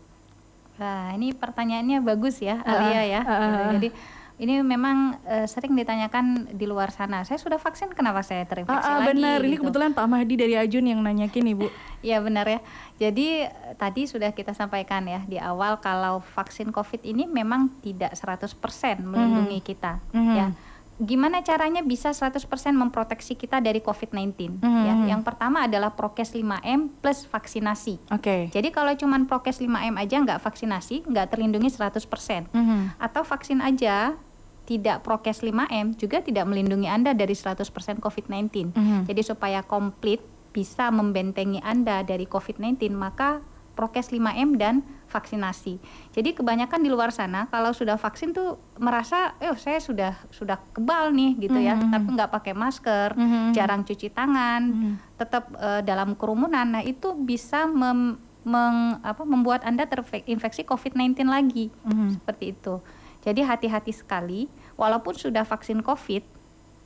Nah, 0.77 1.17
ini 1.17 1.33
pertanyaannya 1.33 1.97
bagus 1.99 2.37
ya, 2.39 2.61
Ah, 2.61 2.77
Alia 2.77 3.03
ya. 3.09 3.21
ah, 3.25 3.33
ah, 3.33 3.41
ah. 3.41 3.69
Jadi 3.73 3.89
ini 4.39 4.63
memang 4.63 5.19
eh, 5.21 5.45
sering 5.45 5.75
ditanyakan 5.75 6.49
di 6.49 6.63
luar 6.63 6.89
sana. 6.89 7.21
Saya 7.21 7.35
sudah 7.35 7.55
vaksin, 7.55 7.91
kenapa 7.91 8.23
saya 8.23 8.43
terinfeksi 8.43 8.79
Ah, 8.81 8.95
ah, 8.95 8.99
lagi? 9.03 9.13
benar, 9.13 9.37
ini 9.39 9.53
gitu. 9.53 9.67
kebetulan 9.67 9.91
Pak 9.91 10.07
Mahdi 10.07 10.33
dari 10.33 10.55
Ajun 10.55 10.83
yang 10.83 10.99
nanyakin 10.99 11.45
Ibu. 11.45 11.67
Iya 11.99 12.23
benar 12.23 12.47
ya. 12.47 12.63
Jadi 12.97 13.43
eh, 13.43 13.51
tadi 13.75 14.07
sudah 14.07 14.31
kita 14.31 14.55
sampaikan 14.55 15.03
ya 15.03 15.19
di 15.21 15.35
awal 15.35 15.77
kalau 15.77 16.23
vaksin 16.23 16.71
COVID 16.71 17.03
ini 17.03 17.27
memang 17.27 17.67
tidak 17.83 18.15
100% 18.15 18.55
melindungi 18.97 19.59
kita 19.59 19.99
Mhm. 20.09 20.33
ya. 20.33 20.47
Gimana 20.97 21.39
caranya 21.39 21.79
bisa 21.79 22.11
100% 22.11 22.43
memproteksi 22.73 23.31
kita 23.31 23.59
dari 23.59 23.79
COVID-19 23.79 24.59
ya. 24.59 24.95
Mhm. 24.95 25.07
Yang 25.07 25.21
pertama 25.23 25.63
adalah 25.63 25.91
prokes 25.91 26.31
5M 26.31 26.87
plus 26.93 27.23
vaksinasi. 27.23 27.99
Oke. 28.11 28.47
Jadi 28.47 28.67
kalau 28.69 28.91
cuman 28.93 29.23
prokes 29.23 29.59
5M 29.59 29.95
aja 29.95 30.15
nggak 30.17 30.39
vaksinasi, 30.39 31.03
nggak 31.03 31.31
terlindungi 31.31 31.67
100%. 31.67 32.47
Mhm. 32.49 32.95
Atau 32.95 33.23
vaksin 33.23 33.59
aja 33.59 34.15
tidak 34.69 35.01
prokes 35.01 35.41
5M 35.41 35.97
juga 35.97 36.21
tidak 36.21 36.45
melindungi 36.45 36.85
Anda 36.85 37.17
dari 37.17 37.33
100% 37.33 37.65
COVID-19. 37.97 38.69
Mhm. 38.69 39.09
Jadi 39.09 39.21
supaya 39.25 39.65
komplit 39.65 40.21
bisa 40.53 40.93
membentengi 40.93 41.57
Anda 41.65 42.05
dari 42.05 42.29
COVID-19 42.29 42.93
maka 42.93 43.41
prokes 43.73 44.13
5M 44.13 44.61
dan 44.61 44.85
vaksinasi. 45.09 45.81
Jadi 46.13 46.37
kebanyakan 46.37 46.85
di 46.85 46.89
luar 46.93 47.09
sana 47.09 47.49
kalau 47.49 47.73
sudah 47.73 47.97
vaksin 47.97 48.29
tuh 48.29 48.61
merasa, 48.77 49.33
"Eh, 49.41 49.49
saya 49.57 49.81
sudah 49.81 50.13
sudah 50.29 50.61
kebal 50.69 51.09
nih 51.09 51.49
gitu 51.49 51.57
ya." 51.57 51.73
Mhm. 51.73 51.89
Tapi 51.89 52.07
nggak 52.13 52.29
pakai 52.29 52.53
masker, 52.53 53.17
Mhm. 53.17 53.57
jarang 53.57 53.81
cuci 53.81 54.13
tangan, 54.13 54.61
Mhm. 54.69 54.93
tetap 55.17 55.49
eh, 55.57 55.81
dalam 55.81 56.13
kerumunan. 56.13 56.77
Nah, 56.77 56.85
itu 56.85 57.17
bisa 57.17 57.65
mem- 57.65 58.21
meng- 58.45 59.01
apa, 59.01 59.25
membuat 59.25 59.65
Anda 59.65 59.89
terinfeksi 59.89 60.61
COVID-19 60.61 61.25
lagi. 61.25 61.73
Mhm. 61.81 62.21
Seperti 62.21 62.53
itu. 62.53 62.77
Jadi 63.19 63.43
hati-hati 63.43 63.91
sekali 63.91 64.47
walaupun 64.79 65.11
sudah 65.13 65.43
vaksin 65.43 65.83
COVID 65.83 66.23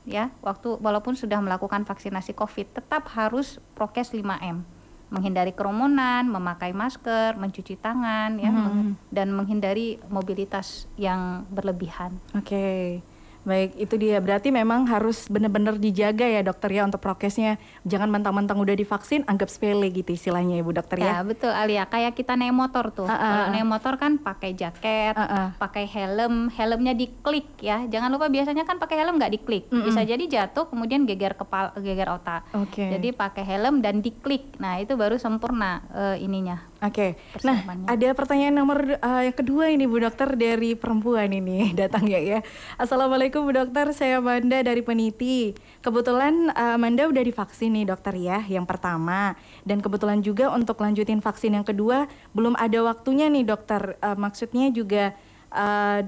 ya, 0.04 0.34
waktu 0.42 0.76
walaupun 0.82 1.14
sudah 1.14 1.38
melakukan 1.38 1.86
vaksinasi 1.86 2.34
COVID 2.34 2.74
tetap 2.74 3.06
harus 3.14 3.62
prokes 3.72 4.10
5M. 4.10 4.66
Menghindari 5.14 5.54
kerumunan, 5.54 6.26
memakai 6.26 6.74
masker, 6.74 7.38
mencuci 7.38 7.78
tangan 7.78 8.34
ya, 8.34 8.50
meng- 8.50 8.98
dan 9.14 9.30
menghindari 9.30 10.02
mobilitas 10.10 10.90
yang 10.98 11.46
berlebihan. 11.48 12.18
Oke, 12.34 12.98
baik 13.44 13.76
itu 13.76 13.94
dia. 13.94 14.18
Berarti 14.18 14.48
memang 14.48 14.84
harus 14.84 15.28
benar-benar 15.28 15.76
dijaga 15.76 16.24
ya 16.24 16.40
dokter 16.40 16.72
ya 16.72 16.82
untuk 16.82 16.98
prokesnya. 16.98 17.56
Jangan 17.84 18.08
mentang-mentang 18.08 18.56
udah 18.56 18.72
divaksin 18.72 19.22
anggap 19.24 19.48
sepele 19.48 19.88
gitu 19.88 20.10
istilahnya 20.10 20.58
ibu 20.58 20.68
dokter 20.70 20.96
Ya, 20.96 21.20
ya. 21.20 21.22
betul 21.22 21.48
Alia. 21.48 21.84
Kayak 21.84 22.12
kita 22.14 22.34
naik 22.34 22.52
motor 22.52 22.90
tuh. 22.90 23.04
Ah, 23.04 23.12
ah, 23.12 23.20
Kalau 23.20 23.46
naik 23.52 23.66
motor 23.66 23.94
kan 23.96 24.16
pakai 24.16 24.52
jaket, 24.52 25.14
Ah, 25.14 25.22
ah. 25.22 25.48
pakai 25.56 25.84
helm, 25.84 26.48
helmnya 26.50 26.92
diklik 26.92 27.46
ya. 27.58 27.84
Jangan 27.84 28.08
lupa 28.08 28.26
biasanya 28.26 28.64
kan 28.64 28.76
pakai 28.76 28.98
helm 28.98 29.16
nggak 29.16 29.32
diklik. 29.32 29.64
Mm-mm. 29.68 29.84
Bisa 29.84 30.00
jadi 30.02 30.24
jatuh 30.24 30.66
kemudian 30.66 31.04
geger 31.04 31.34
kepala, 31.34 31.76
geger 31.76 32.08
otak. 32.10 32.48
Oke. 32.52 32.82
Jadi 32.82 33.12
pakai 33.12 33.44
helm 33.46 33.78
dan 33.78 34.00
diklik. 34.00 34.56
Nah, 34.56 34.76
itu 34.76 34.94
baru 34.94 35.16
sempurna 35.16 35.84
eh, 35.90 36.20
ininya. 36.20 36.64
Oke. 36.80 37.16
Nah, 37.40 37.56
Persiapannya. 37.64 37.86
ada 37.88 38.08
pertanyaan 38.12 38.54
nomor 38.54 38.78
uh, 38.94 39.22
yang 39.24 39.32
kedua 39.32 39.72
ini 39.72 39.88
Bu 39.88 39.96
Dokter 39.98 40.36
dari 40.36 40.76
perempuan 40.76 41.32
ini 41.32 41.72
datangnya 41.80 42.20
ya. 42.20 42.38
Assalamualaikum 42.76 43.33
Bu 43.40 43.50
Dokter, 43.50 43.90
saya 43.90 44.22
Manda 44.22 44.62
dari 44.62 44.84
Peniti. 44.84 45.56
Kebetulan 45.82 46.52
uh, 46.54 46.78
udah 46.78 47.24
divaksin 47.24 47.74
nih 47.74 47.90
Dokter 47.90 48.14
ya, 48.14 48.44
yang 48.46 48.68
pertama. 48.68 49.34
Dan 49.66 49.82
kebetulan 49.82 50.22
juga 50.22 50.52
untuk 50.54 50.78
lanjutin 50.78 51.18
vaksin 51.18 51.56
yang 51.56 51.66
kedua 51.66 52.06
belum 52.36 52.54
ada 52.54 52.84
waktunya 52.84 53.26
nih 53.32 53.48
Dokter. 53.48 53.98
Uh, 53.98 54.14
maksudnya 54.14 54.70
juga 54.70 55.16
uh, 55.50 56.04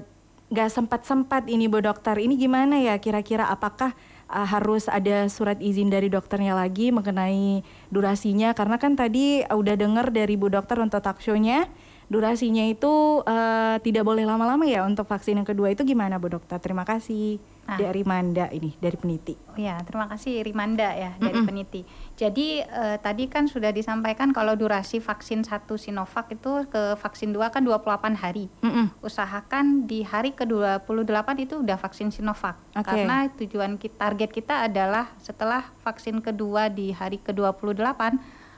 nggak 0.47 0.69
sempat-sempat 0.71 1.51
ini 1.51 1.67
Bu 1.67 1.83
Dokter. 1.83 2.15
Ini 2.15 2.37
gimana 2.39 2.79
ya 2.79 2.95
kira-kira 3.01 3.51
apakah 3.51 3.91
uh, 4.31 4.47
harus 4.47 4.87
ada 4.87 5.27
surat 5.31 5.59
izin 5.59 5.91
dari 5.91 6.11
dokternya 6.11 6.55
lagi 6.55 6.91
mengenai 6.91 7.63
durasinya 7.91 8.51
karena 8.55 8.75
kan 8.79 8.95
tadi 8.95 9.43
udah 9.47 9.75
dengar 9.75 10.11
dari 10.11 10.35
Bu 10.35 10.51
Dokter 10.51 10.79
untuk 10.79 11.03
talk 11.03 11.19
show-nya 11.23 11.67
durasinya 12.07 12.63
itu 12.63 13.21
uh, 13.23 13.75
tidak 13.83 14.03
boleh 14.07 14.23
lama-lama 14.23 14.63
ya 14.63 14.87
untuk 14.87 15.07
vaksin 15.07 15.39
yang 15.39 15.47
kedua 15.47 15.71
itu 15.71 15.83
gimana 15.83 16.17
Bu 16.17 16.31
Dokter? 16.31 16.57
Terima 16.59 16.87
kasih 16.87 17.39
Nah. 17.67 17.75
dari 17.75 17.99
Manda 18.07 18.47
ini 18.47 18.71
dari 18.79 18.95
Peniti. 18.95 19.35
Oh 19.35 19.59
ya, 19.59 19.75
terima 19.83 20.07
kasih 20.07 20.39
Rimanda 20.39 20.87
ya 20.95 21.11
dari 21.19 21.43
Peniti. 21.43 21.83
Jadi 22.15 22.63
eh, 22.63 22.95
tadi 23.03 23.27
kan 23.27 23.51
sudah 23.51 23.75
disampaikan 23.75 24.31
kalau 24.31 24.55
durasi 24.55 25.03
vaksin 25.03 25.43
satu 25.43 25.75
Sinovac 25.75 26.31
itu 26.31 26.63
ke 26.71 26.95
vaksin 26.95 27.35
2 27.35 27.51
kan 27.51 27.67
28 27.67 28.23
hari. 28.23 28.47
Mm-mm. 28.63 28.87
Usahakan 29.03 29.83
di 29.83 30.07
hari 30.07 30.31
ke-28 30.31 31.27
itu 31.43 31.59
udah 31.59 31.75
vaksin 31.75 32.07
Sinovac. 32.07 32.55
Oke. 32.71 32.87
Karena 32.87 33.27
tujuan 33.35 33.75
kita, 33.75 33.99
target 33.99 34.31
kita 34.31 34.63
adalah 34.63 35.11
setelah 35.19 35.67
vaksin 35.83 36.23
kedua 36.23 36.71
di 36.71 36.95
hari 36.95 37.19
ke-28 37.19 38.15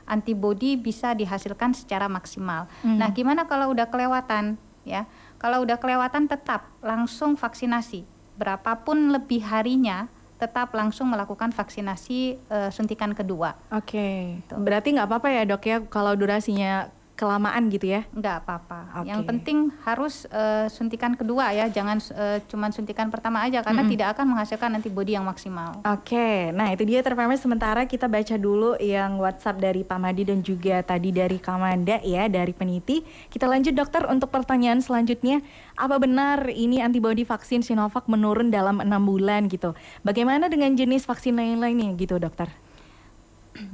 antibodi 0.10 0.76
bisa 0.76 1.14
dihasilkan 1.14 1.78
secara 1.78 2.10
maksimal. 2.10 2.66
Hmm. 2.82 2.98
Nah, 2.98 3.14
gimana 3.14 3.46
kalau 3.46 3.70
udah 3.70 3.86
kelewatan 3.88 4.58
ya? 4.84 5.06
Kalau 5.40 5.64
udah 5.64 5.80
kelewatan 5.80 6.28
tetap 6.28 6.68
langsung 6.84 7.40
vaksinasi. 7.40 8.04
Berapapun 8.36 9.14
lebih 9.16 9.46
harinya 9.48 10.12
tetap 10.40 10.72
langsung 10.72 11.12
melakukan 11.12 11.52
vaksinasi 11.52 12.40
eh, 12.40 12.70
suntikan 12.72 13.12
kedua. 13.12 13.56
Oke. 13.72 14.40
Gitu. 14.44 14.56
Berarti 14.56 14.96
nggak 14.96 15.08
apa-apa 15.08 15.30
ya 15.32 15.44
dok 15.44 15.64
ya 15.68 15.78
kalau 15.88 16.16
durasinya 16.16 16.88
kelamaan 17.20 17.68
gitu 17.68 17.92
ya? 17.92 18.08
Enggak 18.16 18.48
apa-apa. 18.48 19.04
Oke. 19.04 19.12
Yang 19.12 19.22
penting 19.28 19.58
harus 19.84 20.24
eh, 20.32 20.72
suntikan 20.72 21.20
kedua 21.20 21.52
ya, 21.52 21.68
jangan 21.68 22.00
eh, 22.16 22.40
cuman 22.48 22.72
suntikan 22.72 23.12
pertama 23.12 23.44
aja 23.44 23.60
karena 23.60 23.84
tidak 23.92 24.16
akan 24.16 24.32
menghasilkan 24.32 24.72
antibodi 24.80 25.20
yang 25.20 25.28
maksimal. 25.28 25.84
Oke, 25.84 26.56
nah 26.56 26.72
itu 26.72 26.88
dia 26.88 27.04
terpamer 27.04 27.36
sementara 27.36 27.84
kita 27.84 28.08
baca 28.08 28.40
dulu 28.40 28.80
yang 28.80 29.20
WhatsApp 29.20 29.60
dari 29.60 29.84
Pak 29.84 30.00
Madi 30.00 30.24
dan 30.24 30.40
juga 30.40 30.80
tadi 30.80 31.12
dari 31.12 31.36
Kamanda 31.44 32.00
ya 32.00 32.32
dari 32.32 32.56
peniti. 32.56 33.04
Kita 33.28 33.52
lanjut 33.52 33.76
dokter 33.76 34.08
untuk 34.08 34.32
pertanyaan 34.32 34.80
selanjutnya. 34.80 35.44
Apa 35.76 36.00
benar 36.00 36.48
ini 36.48 36.80
antibodi 36.80 37.28
vaksin 37.28 37.60
Sinovac 37.60 38.08
menurun 38.08 38.48
dalam 38.48 38.80
enam 38.80 39.04
bulan 39.04 39.52
gitu? 39.52 39.76
Bagaimana 40.08 40.48
dengan 40.48 40.72
jenis 40.72 41.04
vaksin 41.04 41.36
lain-lainnya 41.36 41.92
gitu 42.00 42.16
dokter? 42.16 42.48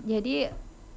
Jadi 0.06 0.50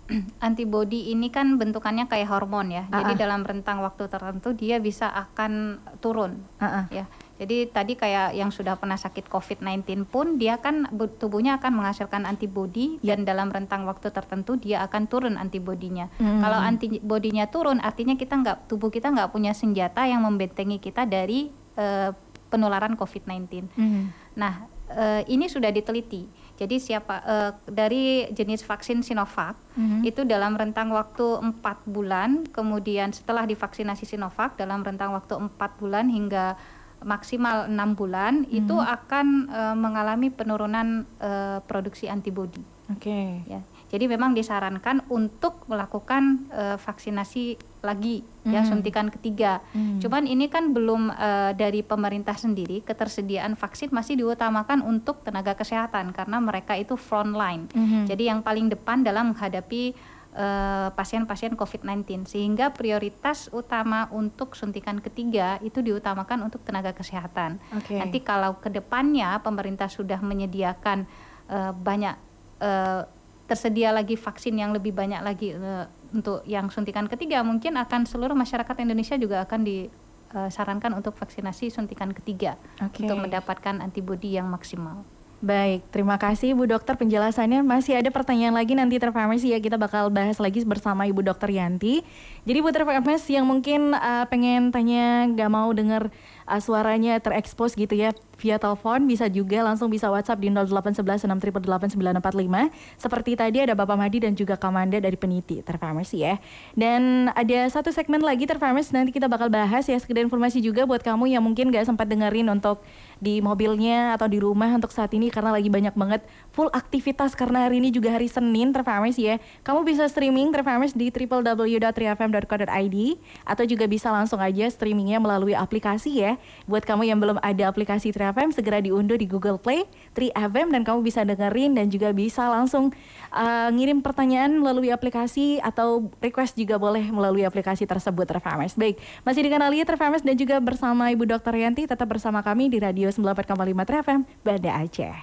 antibodi 0.41 1.13
ini 1.13 1.29
kan 1.29 1.57
bentukannya 1.57 2.09
kayak 2.09 2.29
hormon 2.29 2.69
ya. 2.69 2.85
Jadi 2.89 3.13
Ah-ah. 3.15 3.21
dalam 3.21 3.41
rentang 3.43 3.79
waktu 3.81 4.09
tertentu 4.09 4.53
dia 4.53 4.77
bisa 4.79 5.07
akan 5.09 5.79
turun 5.99 6.41
Ah-ah. 6.59 6.89
ya. 6.89 7.05
Jadi 7.39 7.71
tadi 7.71 7.95
kayak 7.95 8.35
yang 8.35 8.51
sudah 8.51 8.75
pernah 8.75 8.99
sakit 8.99 9.31
COVID-19 9.31 9.87
pun 10.05 10.43
dia 10.43 10.59
kan 10.59 10.91
bu- 10.91 11.07
tubuhnya 11.07 11.55
akan 11.55 11.71
menghasilkan 11.73 12.27
antibodi 12.27 12.99
Ya. 12.99 13.15
dan 13.15 13.23
dalam 13.23 13.47
rentang 13.49 13.87
waktu 13.87 14.11
tertentu 14.11 14.59
dia 14.59 14.83
akan 14.83 15.07
turun 15.07 15.39
antibodinya. 15.39 16.11
Hmm. 16.19 16.43
Kalau 16.43 16.59
antibodinya 16.59 17.47
turun 17.47 17.79
artinya 17.79 18.19
kita 18.19 18.43
nggak 18.43 18.67
tubuh 18.67 18.91
kita 18.91 19.15
nggak 19.15 19.31
punya 19.31 19.55
senjata 19.55 20.03
yang 20.05 20.27
membentengi 20.27 20.83
kita 20.83 21.07
dari 21.07 21.47
eh, 21.79 22.11
penularan 22.49 22.99
COVID-19. 22.99 23.71
Mhm. 23.71 24.03
Nah, 24.35 24.67
eh, 24.91 25.23
ini 25.29 25.47
sudah 25.47 25.71
diteliti. 25.71 26.27
Jadi 26.59 26.77
siapa 26.77 27.23
eh, 27.23 27.51
dari 27.71 28.27
jenis 28.29 28.67
vaksin 28.67 29.01
Sinovac 29.01 29.55
Mhm. 29.79 30.03
itu 30.03 30.27
dalam 30.27 30.59
rentang 30.59 30.91
waktu 30.91 31.39
empat 31.39 31.87
bulan, 31.87 32.51
kemudian 32.51 33.15
setelah 33.15 33.47
divaksinasi 33.47 34.03
Sinovac 34.05 34.59
dalam 34.59 34.83
rentang 34.83 35.15
waktu 35.15 35.39
empat 35.39 35.79
bulan 35.79 36.11
hingga 36.11 36.59
maksimal 36.99 37.71
enam 37.71 37.95
bulan 37.95 38.43
itu 38.51 38.75
akan 38.75 39.27
eh, 39.47 39.77
mengalami 39.79 40.35
penurunan 40.35 41.07
eh, 41.23 41.63
produksi 41.63 42.11
antibodi. 42.11 42.59
Oke. 42.91 43.47
Ya, 43.47 43.63
jadi 43.89 44.05
memang 44.05 44.37
disarankan 44.37 45.01
untuk 45.09 45.65
melakukan 45.67 46.45
eh, 46.53 46.77
vaksinasi 46.77 47.57
lagi 47.81 48.21
ya 48.45 48.61
Mhm. 48.61 48.69
suntikan 48.69 49.07
ketiga. 49.09 49.63
Mhm. 49.73 50.01
Cuman 50.03 50.25
ini 50.27 50.49
kan 50.49 50.73
belum 50.73 51.09
eh, 51.09 51.53
dari 51.55 51.81
pemerintah 51.81 52.35
sendiri 52.35 52.85
ketersediaan 52.85 53.57
vaksin 53.57 53.89
masih 53.89 54.19
diutamakan 54.19 54.85
untuk 54.85 55.25
tenaga 55.25 55.55
kesehatan 55.55 56.13
karena 56.13 56.37
mereka 56.39 56.75
itu 56.75 56.97
front 56.97 57.33
line. 57.33 57.71
Mhm. 57.73 58.05
Jadi 58.07 58.23
yang 58.29 58.41
paling 58.41 58.69
depan 58.69 59.01
dalam 59.03 59.33
menghadapi 59.33 59.97
eh, 60.29 60.89
pasien-pasien 60.95 61.57
COVID-19 61.57 62.29
sehingga 62.29 62.71
prioritas 62.71 63.49
utama 63.51 64.07
untuk 64.13 64.55
suntikan 64.55 65.01
ketiga 65.01 65.59
itu 65.65 65.81
diutamakan 65.81 66.45
untuk 66.47 66.63
tenaga 66.63 66.93
kesehatan. 66.93 67.59
Oke. 67.75 67.97
Nanti 67.99 68.21
kalau 68.21 68.61
ke 68.61 68.69
depannya 68.69 69.41
pemerintah 69.41 69.89
sudah 69.89 70.21
menyediakan 70.21 71.09
eh, 71.49 71.73
banyak 71.75 72.15
eh, 72.61 73.03
tersedia 73.49 73.91
lagi 73.91 74.15
vaksin 74.15 74.55
yang 74.61 74.77
lebih 74.77 74.93
banyak 74.93 75.25
lagi 75.25 75.57
eh, 75.57 75.87
untuk 76.13 76.45
yang 76.45 76.69
suntikan 76.69 77.09
ketiga 77.09 77.41
mungkin 77.41 77.81
akan 77.81 78.05
seluruh 78.05 78.37
masyarakat 78.37 78.77
Indonesia 78.85 79.17
juga 79.17 79.43
akan 79.49 79.65
disarankan 79.65 80.93
untuk 80.93 81.17
vaksinasi 81.17 81.73
suntikan 81.73 82.13
ketiga 82.13 82.61
Oke. 82.85 83.09
untuk 83.09 83.25
mendapatkan 83.25 83.81
antibodi 83.81 84.37
yang 84.37 84.53
maksimal. 84.53 85.03
Baik, 85.39 85.87
terima 85.95 86.19
kasih 86.19 86.51
Ibu 86.51 86.67
Dokter 86.67 86.99
penjelasannya. 86.99 87.63
Masih 87.63 87.95
ada 87.95 88.11
pertanyaan 88.11 88.59
lagi 88.59 88.75
nanti 88.75 88.99
Terfarmasi 88.99 89.55
ya 89.55 89.63
kita 89.63 89.79
bakal 89.79 90.11
bahas 90.11 90.35
lagi 90.43 90.67
bersama 90.67 91.07
Ibu 91.07 91.23
Dokter 91.23 91.55
Yanti. 91.55 92.03
Jadi 92.43 92.59
Bu 92.59 92.75
Terfarmasi 92.75 93.39
yang 93.39 93.47
mungkin 93.47 93.95
uh, 93.95 94.27
pengen 94.27 94.75
tanya 94.75 95.31
nggak 95.31 95.47
mau 95.47 95.71
dengar 95.71 96.11
uh, 96.49 96.59
suaranya 96.59 97.21
terekspos 97.21 97.77
gitu 97.77 97.93
ya 97.93 98.17
via 98.39 98.57
telepon 98.57 99.05
bisa 99.05 99.27
juga 99.27 99.61
langsung 99.67 99.91
bisa 99.91 100.09
WhatsApp 100.09 100.39
di 100.41 100.49
0811 100.49 101.27
6888945. 101.27 102.71
Seperti 102.97 103.31
tadi 103.35 103.59
ada 103.61 103.75
Bapak 103.75 103.99
Madi 103.99 104.23
dan 104.23 104.33
juga 104.33 104.55
Kamanda 104.55 104.97
dari 105.03 105.19
Peniti 105.19 105.61
Terfarmasi 105.61 106.17
ya. 106.23 106.39
Dan 106.73 107.29
ada 107.35 107.69
satu 107.69 107.91
segmen 107.91 108.23
lagi 108.23 108.47
Terfarmasi 108.47 108.95
nanti 108.95 109.11
kita 109.11 109.27
bakal 109.27 109.51
bahas 109.51 109.85
ya 109.85 109.99
sekedar 109.99 110.23
informasi 110.23 110.63
juga 110.63 110.87
buat 110.87 111.03
kamu 111.03 111.29
yang 111.29 111.43
mungkin 111.43 111.69
nggak 111.69 111.85
sempat 111.85 112.07
dengerin 112.09 112.49
untuk 112.49 112.81
di 113.19 113.43
mobilnya 113.43 114.15
atau 114.15 114.31
di 114.31 114.39
rumah 114.39 114.71
untuk 114.71 114.95
saat 114.95 115.11
ini 115.15 115.31
karena 115.31 115.51
lagi 115.51 115.67
banyak 115.67 115.95
banget 115.99 116.23
full 116.55 116.71
aktivitas 116.71 117.35
karena 117.35 117.67
hari 117.67 117.83
ini 117.83 117.91
juga 117.91 118.15
hari 118.15 118.31
Senin 118.31 118.71
Terfarmers 118.71 119.19
ya. 119.19 119.43
Kamu 119.67 119.83
bisa 119.83 120.07
streaming 120.07 120.55
Terfarmers 120.55 120.95
di 120.95 121.11
www.triafm.co.id 121.11 122.99
atau 123.43 123.65
juga 123.67 123.85
bisa 123.91 124.09
langsung 124.15 124.39
aja 124.39 124.71
streamingnya 124.71 125.19
melalui 125.19 125.59
aplikasi 125.59 126.23
ya. 126.23 126.39
Buat 126.71 126.87
kamu 126.87 127.11
yang 127.11 127.19
belum 127.19 127.43
ada 127.43 127.67
aplikasi 127.67 128.15
3FM 128.15 128.55
segera 128.55 128.79
diunduh 128.79 129.19
di 129.19 129.27
Google 129.27 129.59
Play 129.59 129.85
3FM 130.15 130.71
dan 130.75 130.83
kamu 130.87 131.03
bisa 131.03 131.27
dengerin 131.27 131.75
dan 131.75 131.91
juga 131.91 132.15
bisa 132.15 132.47
langsung 132.51 132.95
uh, 133.35 133.69
ngirim 133.75 134.01
pertanyaan 134.03 134.55
melalui 134.59 134.95
aplikasi 134.95 135.59
atau 135.61 136.11
request 136.23 136.55
juga 136.55 136.79
boleh 136.79 137.03
melalui 137.11 137.43
aplikasi 137.43 137.87
tersebut 137.87 138.27
Terfarmers. 138.31 138.79
Baik, 138.79 138.99
masih 139.27 139.43
dengan 139.47 139.67
Alia 139.67 139.83
Terfarmers 139.83 140.23
dan 140.23 140.35
juga 140.39 140.59
bersama 140.63 141.11
Ibu 141.11 141.27
Dr. 141.27 141.55
Yanti 141.55 141.87
tetap 141.87 142.09
bersama 142.11 142.43
kami 142.43 142.71
di 142.71 142.79
Radio 142.79 143.08
94,5 143.11 143.75
3FM 143.85 144.21
Banda 144.45 144.73
Aceh. 144.79 145.17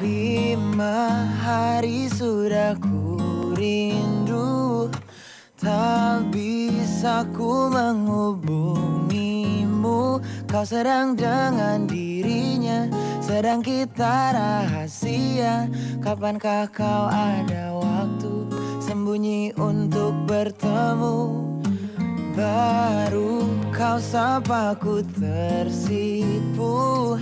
Lima 0.00 1.28
hari 1.44 2.08
sudah 2.08 2.72
ku 2.80 3.20
rindu 3.52 4.88
Tak 5.60 6.32
bisa 6.32 7.28
ku 7.36 7.68
menghubungimu 7.68 9.49
Kau 10.48 10.64
sedang 10.66 11.14
dengan 11.14 11.86
dirinya 11.86 12.90
Sedang 13.22 13.62
kita 13.62 14.34
rahasia. 14.34 15.70
Kapankah 16.02 16.66
kau 16.74 17.06
ada 17.06 17.78
waktu 17.78 18.50
Sembunyi 18.82 19.54
untuk 19.54 20.26
bertemu? 20.26 21.46
Baru 22.34 23.46
kau 23.70 24.02
sapa 24.02 24.74
ku 24.74 24.98
tersipu. 25.14 27.14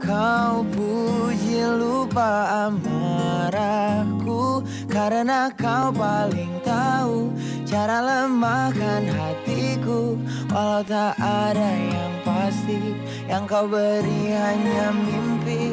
Kau 0.00 0.64
puji 0.74 1.60
lupa 1.76 2.66
amarahku 2.66 4.64
Karena 4.90 5.46
kau 5.54 5.94
paling 5.94 6.50
tahu 6.66 7.30
Cara 7.70 8.02
lemahkan 8.02 9.06
hatiku 9.06 10.18
Walau 10.50 10.82
tak 10.82 11.14
ada 11.22 11.70
yang 11.70 12.14
pasti 12.26 12.98
Yang 13.30 13.44
kau 13.46 13.66
beri 13.70 14.34
hanya 14.34 14.90
mimpi. 14.90 15.70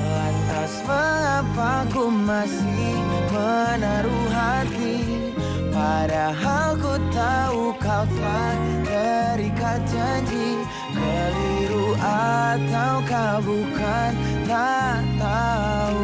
Lantas 0.00 0.72
mengapa 0.88 1.84
ku 1.92 2.08
masih 2.08 2.96
menaruh 3.28 4.28
hati? 4.32 5.28
Padahal 5.68 6.80
ku 6.80 6.96
tahu 7.12 7.76
kau 7.76 8.04
telah 8.08 8.56
terikat 8.88 9.84
janji. 9.92 10.56
Keliru 10.96 11.92
ataukah 12.00 13.44
bukan? 13.44 14.12
Tak 14.48 15.04
tahu. 15.20 16.00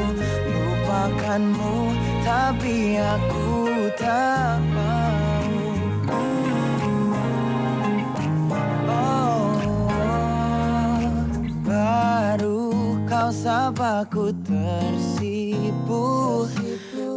Lupakanmu 0.52 1.96
tapi 2.20 3.00
aku 3.00 3.47
tak 3.98 4.62
mau. 4.70 5.50
Oh, 8.87 9.58
baru 11.66 12.94
kau 13.11 13.30
sapa 13.34 14.06
ku 14.06 14.30
tersipu. 14.46 16.06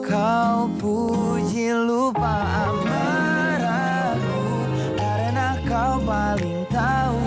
Kau 0.01 0.65
puji 0.81 1.71
lupa 1.71 2.67
amarahku. 2.67 4.43
Karena 4.99 5.55
kau 5.63 6.03
paling 6.03 6.67
tahu 6.67 7.21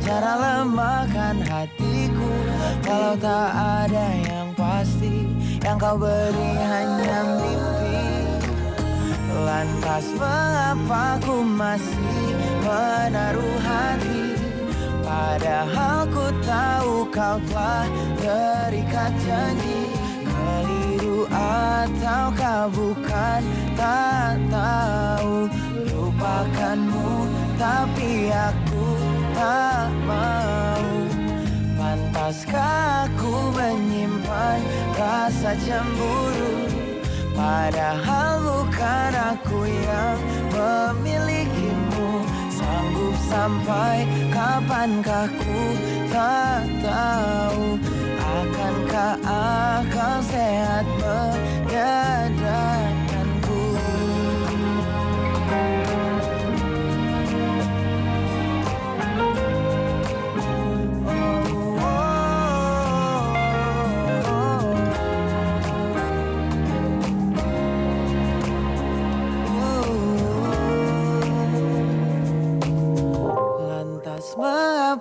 Cara 0.00 0.40
lemahkan 0.40 1.36
hatiku. 1.44 2.32
Kalau 2.80 3.12
tak 3.20 3.52
ada 3.52 4.06
yang 4.24 4.56
pasti 4.56 5.28
Yang 5.60 5.76
kau 5.84 5.96
beri 6.00 6.50
hanya 6.64 7.18
mimpi 7.36 7.89
Lantas 9.40 10.04
mengapa 10.20 11.16
ku 11.24 11.40
masih 11.40 12.36
menaruh 12.60 13.56
hati? 13.64 14.36
Padahal 15.00 16.04
ku 16.12 16.28
tahu 16.44 17.08
kau 17.08 17.40
telah 17.48 17.88
terikat 18.20 19.12
janji. 19.24 19.88
Keliru 20.28 21.24
ataukah 21.32 22.68
bukan 22.68 23.40
tak 23.80 24.36
tahu. 24.52 25.48
Lupakanmu 25.88 27.10
tapi 27.56 28.28
aku 28.28 28.88
tak 29.32 29.88
mau. 30.04 30.88
Pantaskah 31.80 33.08
aku 33.08 33.34
menyimpan 33.56 34.60
rasa 35.00 35.56
cemburu 35.64 36.79
Padahal 37.40 38.44
bukan 38.44 39.12
aku 39.16 39.64
yang 39.64 40.20
memilikimu. 40.52 42.20
Sanggup 42.52 43.16
sampai 43.32 44.04
kapankah 44.28 45.24
ku 45.40 45.72
tak 46.12 46.68
tahu. 46.84 47.80
Akankah 48.20 49.16
akal 49.24 50.20
sehat 50.28 50.84
menyadarkanku 51.00 52.89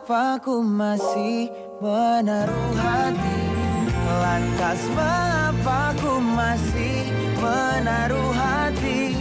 mengapa 0.09 0.41
ku 0.41 0.65
masih 0.65 1.53
menaruh 1.77 2.73
hati? 2.81 3.41
Lantas 4.09 4.81
mengapa 4.97 5.93
ku 6.01 6.17
masih 6.17 7.13
menaruh 7.37 8.33
hati? 8.33 9.13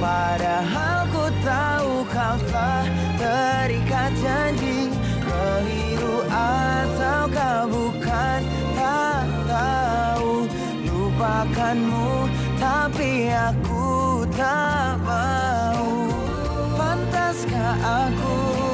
Padahal 0.00 1.04
ku 1.12 1.28
tahu 1.44 1.92
kau 2.08 2.36
telah 2.48 2.88
terikat 3.20 4.12
janji. 4.24 4.88
Keliru 5.20 6.24
ataukah 6.32 7.68
bukan 7.68 8.40
tak 8.72 9.28
tahu. 9.44 10.48
Lupakanmu 10.88 12.24
tapi 12.56 13.28
aku 13.28 14.24
tak 14.32 14.96
mau. 15.04 16.08
Pantaskah 16.80 17.76
aku 18.08 18.71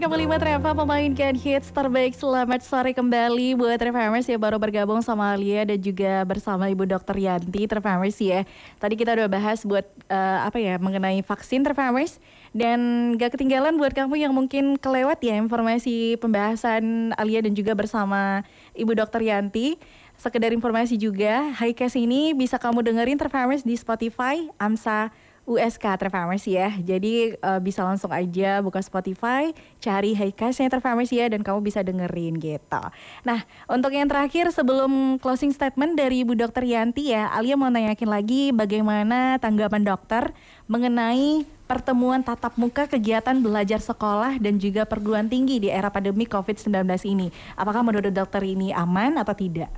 98,5 0.00 0.40
Treva 0.40 0.70
memainkan 0.72 1.36
hits 1.36 1.68
terbaik 1.76 2.16
Selamat 2.16 2.64
sore 2.64 2.96
kembali 2.96 3.52
buat 3.52 3.76
Trevamers 3.76 4.24
ya 4.24 4.40
Baru 4.40 4.56
bergabung 4.56 5.04
sama 5.04 5.36
Alia 5.36 5.68
dan 5.68 5.76
juga 5.76 6.24
bersama 6.24 6.72
Ibu 6.72 6.88
Dr. 6.88 7.20
Yanti 7.20 7.68
Trevamers 7.68 8.16
ya 8.16 8.48
Tadi 8.80 8.96
kita 8.96 9.12
udah 9.12 9.28
bahas 9.28 9.60
buat 9.60 9.84
eh, 10.08 10.38
apa 10.40 10.56
ya 10.56 10.80
mengenai 10.80 11.20
vaksin 11.20 11.60
Trevamers 11.68 12.16
Dan 12.56 13.12
gak 13.20 13.36
ketinggalan 13.36 13.76
buat 13.76 13.92
kamu 13.92 14.24
yang 14.24 14.32
mungkin 14.32 14.80
kelewat 14.80 15.20
ya 15.20 15.36
informasi 15.36 16.16
pembahasan 16.16 17.12
Alia 17.20 17.44
dan 17.44 17.52
juga 17.52 17.76
bersama 17.76 18.40
Ibu 18.72 18.96
Dr. 18.96 19.20
Yanti 19.20 19.76
Sekedar 20.16 20.52
informasi 20.52 21.00
juga, 21.00 21.48
Highcast 21.56 21.96
ini 21.96 22.36
bisa 22.36 22.60
kamu 22.60 22.84
dengerin 22.84 23.16
Trevamers 23.16 23.64
di 23.64 23.72
Spotify, 23.72 24.48
AMSA, 24.60 25.08
USK 25.50 25.82
Trevamers 25.98 26.46
ya. 26.46 26.70
Jadi 26.78 27.34
eh, 27.34 27.60
bisa 27.60 27.82
langsung 27.82 28.14
aja 28.14 28.62
buka 28.62 28.78
Spotify, 28.78 29.50
cari 29.82 30.14
Highcast 30.14 30.62
Trevamers 30.62 31.10
ya 31.10 31.26
dan 31.26 31.42
kamu 31.42 31.58
bisa 31.66 31.82
dengerin 31.82 32.38
gitu. 32.38 32.82
Nah, 33.26 33.42
untuk 33.66 33.90
yang 33.90 34.06
terakhir 34.06 34.54
sebelum 34.54 35.18
closing 35.18 35.50
statement 35.50 35.98
dari 35.98 36.22
Ibu 36.22 36.38
Dokter 36.38 36.62
Yanti 36.62 37.10
ya, 37.10 37.26
Alia 37.34 37.58
mau 37.58 37.66
nanyakin 37.66 38.06
lagi 38.06 38.54
bagaimana 38.54 39.42
tanggapan 39.42 39.82
dokter 39.82 40.30
mengenai 40.70 41.42
pertemuan 41.66 42.22
tatap 42.22 42.54
muka 42.58 42.86
kegiatan 42.86 43.34
belajar 43.38 43.78
sekolah 43.82 44.38
dan 44.42 44.58
juga 44.58 44.86
perguruan 44.86 45.26
tinggi 45.26 45.62
di 45.62 45.68
era 45.70 45.90
pandemi 45.90 46.26
COVID-19 46.26 46.86
ini. 47.06 47.30
Apakah 47.58 47.82
menurut 47.82 48.10
dokter 48.10 48.42
ini 48.46 48.70
aman 48.70 49.18
atau 49.18 49.34
tidak? 49.34 49.70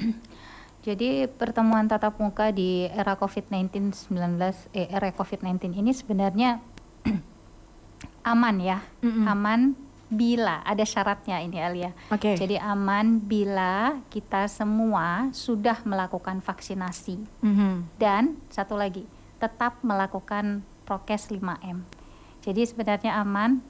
Jadi 0.80 1.28
pertemuan 1.28 1.84
tatap 1.84 2.16
muka 2.16 2.48
di 2.48 2.88
era 2.88 3.12
COVID-19 3.12 3.92
19 3.92 4.40
eh, 4.72 4.88
era 4.88 5.12
COVID-19 5.12 5.76
ini 5.76 5.92
sebenarnya 5.92 6.56
aman 8.32 8.56
ya. 8.60 8.80
Mm-mm. 9.04 9.28
Aman 9.28 9.60
bila 10.10 10.58
ada 10.66 10.82
syaratnya 10.82 11.38
ini 11.38 11.60
Alia. 11.62 11.94
Oke. 12.10 12.34
Jadi 12.34 12.58
aman 12.58 13.22
bila 13.22 14.00
kita 14.10 14.50
semua 14.50 15.30
sudah 15.30 15.78
melakukan 15.86 16.42
vaksinasi 16.42 17.20
Mhm. 17.44 18.00
dan 18.00 18.34
satu 18.50 18.74
lagi 18.74 19.06
tetap 19.38 19.78
melakukan 19.86 20.66
prokes 20.82 21.30
5M. 21.30 21.86
Jadi 22.42 22.66
sebenarnya 22.66 23.20
aman 23.20 23.62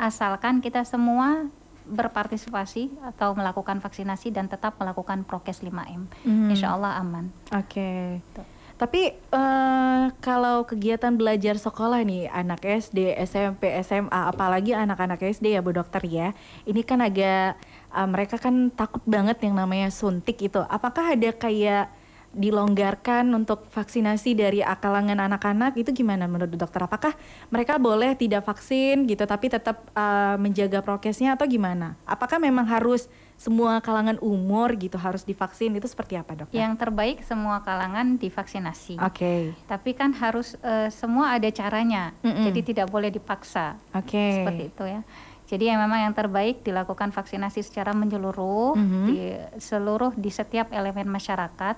asalkan 0.00 0.64
kita 0.64 0.80
semua 0.88 1.50
berpartisipasi 1.90 3.02
atau 3.02 3.34
melakukan 3.34 3.82
vaksinasi 3.82 4.30
dan 4.30 4.46
tetap 4.46 4.78
melakukan 4.78 5.26
prokes 5.26 5.60
5M. 5.60 6.06
Mhm. 6.24 6.48
Insya 6.54 6.78
Allah 6.78 6.96
aman. 7.02 7.28
Oke. 7.50 8.22
Tuh. 8.32 8.46
Tapi 8.80 9.12
eh, 9.12 10.04
kalau 10.24 10.64
kegiatan 10.64 11.12
belajar 11.12 11.60
sekolah 11.60 12.00
nih 12.00 12.32
anak 12.32 12.64
SD, 12.64 13.12
SMP, 13.28 13.76
SMA, 13.84 14.08
apalagi 14.08 14.72
anak-anak 14.72 15.20
SD 15.20 15.52
ya 15.52 15.60
Bu 15.60 15.76
Dokter 15.76 16.00
ya. 16.08 16.32
Ini 16.64 16.80
kan 16.88 17.04
agak 17.04 17.60
eh, 17.92 18.08
mereka 18.08 18.40
kan 18.40 18.72
takut 18.72 19.04
banget 19.04 19.36
yang 19.44 19.52
namanya 19.52 19.92
suntik 19.92 20.40
itu. 20.40 20.64
Apakah 20.64 21.12
ada 21.12 21.28
kayak 21.28 21.92
dilonggarkan 22.30 23.26
untuk 23.34 23.66
vaksinasi 23.74 24.38
dari 24.38 24.62
kalangan 24.62 25.18
anak-anak 25.18 25.74
itu 25.74 25.90
gimana 25.90 26.30
menurut 26.30 26.54
dokter? 26.54 26.78
Apakah 26.78 27.12
mereka 27.50 27.74
boleh 27.76 28.14
tidak 28.14 28.46
vaksin 28.46 29.06
gitu 29.06 29.26
tapi 29.26 29.50
tetap 29.50 29.82
eh, 29.92 30.36
menjaga 30.38 30.78
prokesnya 30.80 31.34
atau 31.34 31.46
gimana? 31.46 31.98
Apakah 32.06 32.38
memang 32.38 32.66
harus 32.66 33.10
semua 33.34 33.80
kalangan 33.80 34.20
umur 34.20 34.76
gitu 34.76 35.00
harus 35.00 35.24
divaksin 35.24 35.72
itu 35.72 35.88
seperti 35.88 36.14
apa 36.14 36.36
dokter? 36.36 36.54
Yang 36.54 36.76
terbaik 36.76 37.18
semua 37.24 37.64
kalangan 37.64 38.20
divaksinasi. 38.20 39.00
Oke, 39.00 39.56
Tapi 39.64 39.90
kan 39.96 40.12
harus 40.14 40.54
eh, 40.60 40.92
semua 40.92 41.34
ada 41.34 41.48
caranya. 41.50 42.12
Mm-mm. 42.22 42.46
Jadi 42.46 42.60
tidak 42.74 42.92
boleh 42.92 43.10
dipaksa. 43.10 43.80
oke. 43.90 44.26
Seperti 44.44 44.62
itu 44.70 44.84
ya. 44.86 45.02
Jadi 45.50 45.66
yang 45.66 45.82
memang 45.82 46.06
yang 46.06 46.14
terbaik 46.14 46.62
dilakukan 46.62 47.10
vaksinasi 47.10 47.66
secara 47.66 47.90
menyeluruh 47.90 48.78
Mhm. 48.78 49.02
di 49.10 49.18
seluruh 49.58 50.14
di 50.14 50.30
setiap 50.30 50.70
elemen 50.70 51.10
masyarakat. 51.10 51.74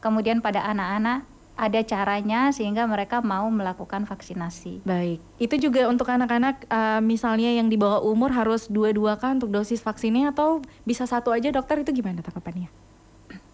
Kemudian 0.00 0.44
pada 0.44 0.62
anak-anak 0.66 1.24
ada 1.56 1.80
caranya 1.80 2.52
sehingga 2.52 2.84
mereka 2.84 3.24
mau 3.24 3.48
melakukan 3.48 4.04
vaksinasi. 4.04 4.84
Baik, 4.84 5.18
itu 5.40 5.56
juga 5.56 5.88
untuk 5.88 6.04
anak-anak 6.12 6.68
eh, 6.68 7.00
misalnya 7.00 7.48
yang 7.48 7.72
di 7.72 7.80
bawah 7.80 8.04
umur 8.04 8.28
harus 8.36 8.68
dua-dua 8.68 9.16
kan 9.16 9.40
untuk 9.40 9.50
dosis 9.50 9.80
vaksinnya 9.80 10.36
atau 10.36 10.60
bisa 10.84 11.08
satu 11.08 11.32
aja 11.32 11.48
dokter 11.48 11.80
itu 11.80 11.96
gimana 11.96 12.20
tanggapannya? 12.20 12.68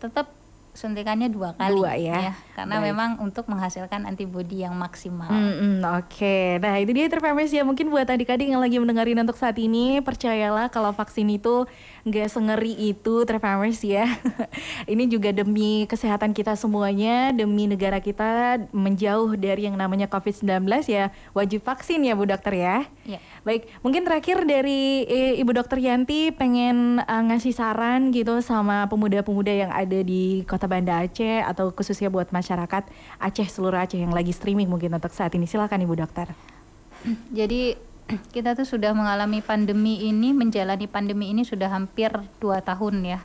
Tetap 0.02 0.41
suntikannya 0.72 1.28
dua 1.28 1.52
kali 1.52 1.76
Dua 1.76 1.92
ya. 1.94 2.32
karena 2.56 2.80
Baik. 2.80 2.86
memang 2.88 3.10
untuk 3.20 3.44
menghasilkan 3.44 4.08
antibodi 4.08 4.64
yang 4.64 4.72
maksimal. 4.72 5.28
Hmm, 5.28 5.84
Oke, 6.00 6.56
nah 6.58 6.80
itu 6.80 6.92
dia 6.92 7.08
Trevamers 7.08 7.52
ya 7.52 7.60
mungkin 7.60 7.92
buat 7.92 8.04
adik-adik 8.04 8.48
yang 8.48 8.60
lagi 8.60 8.80
mendengarin 8.80 9.20
untuk 9.20 9.36
saat 9.36 9.56
ini 9.56 10.00
percayalah 10.00 10.72
kalau 10.72 10.92
vaksin 10.92 11.28
itu 11.28 11.68
nggak 12.02 12.28
sengeri 12.28 12.72
itu 12.88 13.24
Trevamers 13.24 13.84
ya. 13.84 14.08
ini 14.92 15.04
juga 15.06 15.28
demi 15.30 15.84
kesehatan 15.86 16.32
kita 16.32 16.56
semuanya, 16.56 17.36
demi 17.36 17.68
negara 17.68 18.00
kita 18.00 18.64
menjauh 18.72 19.36
dari 19.36 19.68
yang 19.68 19.76
namanya 19.76 20.08
COVID-19 20.08 20.64
ya 20.88 21.12
wajib 21.32 21.60
vaksin 21.62 22.00
ya 22.00 22.16
Bu 22.16 22.24
Dokter 22.24 22.56
ya. 22.56 22.76
Ya. 23.04 23.20
Baik, 23.42 23.68
mungkin 23.82 24.06
terakhir 24.06 24.46
dari 24.46 25.04
eh, 25.04 25.36
Ibu 25.36 25.52
Dokter 25.52 25.76
Yanti 25.76 26.32
pengen 26.32 26.96
eh, 26.98 27.22
ngasih 27.28 27.52
saran 27.52 28.08
gitu 28.08 28.40
sama 28.40 28.88
pemuda-pemuda 28.88 29.52
yang 29.52 29.68
ada 29.70 30.00
di 30.00 30.46
Kota 30.46 30.61
Banda 30.64 31.00
Aceh 31.00 31.42
atau 31.42 31.70
khususnya 31.70 32.08
buat 32.08 32.28
masyarakat 32.28 32.82
Aceh 33.18 33.48
seluruh 33.48 33.78
Aceh 33.78 33.96
yang 33.96 34.10
lagi 34.10 34.30
streaming 34.30 34.66
mungkin 34.66 34.92
untuk 34.92 35.10
saat 35.10 35.32
ini. 35.32 35.44
Silakan 35.44 35.82
Ibu 35.82 35.94
Dokter. 35.96 36.30
Jadi 37.38 37.74
kita 38.34 38.52
tuh 38.52 38.66
sudah 38.66 38.90
mengalami 38.92 39.40
pandemi 39.40 40.04
ini, 40.04 40.34
menjalani 40.34 40.86
pandemi 40.86 41.30
ini 41.30 41.42
sudah 41.42 41.70
hampir 41.70 42.10
dua 42.38 42.58
tahun 42.60 43.02
ya. 43.02 43.20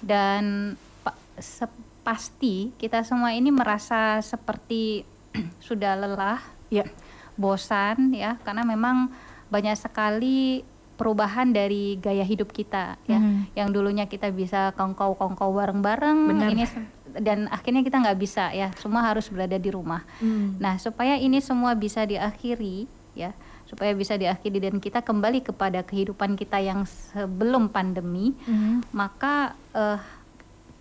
Dan 0.00 0.74
pa- 1.00 1.16
se- 1.36 1.68
pasti 2.00 2.72
kita 2.74 3.04
semua 3.04 3.36
ini 3.36 3.52
merasa 3.52 4.18
seperti 4.20 5.04
sudah 5.68 5.94
lelah, 5.94 6.40
Ya. 6.70 6.86
bosan 7.34 8.14
ya, 8.14 8.38
karena 8.40 8.62
memang 8.62 9.10
banyak 9.48 9.74
sekali 9.74 10.62
perubahan 11.00 11.48
dari 11.48 11.96
gaya 11.96 12.20
hidup 12.20 12.52
kita 12.52 13.00
ya. 13.08 13.16
Mhm. 13.16 13.56
Yang 13.56 13.68
dulunya 13.72 14.04
kita 14.04 14.28
bisa 14.28 14.76
kongkow-kongkow 14.76 15.48
bareng-bareng, 15.48 16.18
Benar. 16.28 16.52
ini 16.52 16.68
se- 16.68 16.84
dan 17.16 17.48
akhirnya 17.48 17.80
kita 17.80 17.96
nggak 17.98 18.20
bisa 18.20 18.52
ya, 18.52 18.68
semua 18.76 19.00
harus 19.02 19.32
berada 19.32 19.56
di 19.56 19.72
rumah. 19.72 20.04
Hmm. 20.20 20.60
Nah, 20.60 20.76
supaya 20.76 21.16
ini 21.16 21.40
semua 21.40 21.72
bisa 21.72 22.04
diakhiri 22.04 22.84
ya, 23.16 23.32
supaya 23.64 23.96
bisa 23.96 24.14
diakhiri 24.14 24.60
dan 24.60 24.76
kita 24.76 25.00
kembali 25.00 25.40
kepada 25.40 25.80
kehidupan 25.80 26.36
kita 26.36 26.60
yang 26.60 26.84
sebelum 26.84 27.66
pandemi, 27.66 28.36
Mhm. 28.44 28.92
maka 28.92 29.56
eh, 29.72 29.98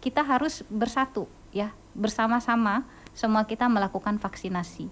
kita 0.04 0.22
harus 0.22 0.62
bersatu 0.68 1.26
ya, 1.50 1.72
bersama-sama 1.96 2.84
semua 3.16 3.46
kita 3.46 3.66
melakukan 3.66 4.18
vaksinasi. 4.18 4.90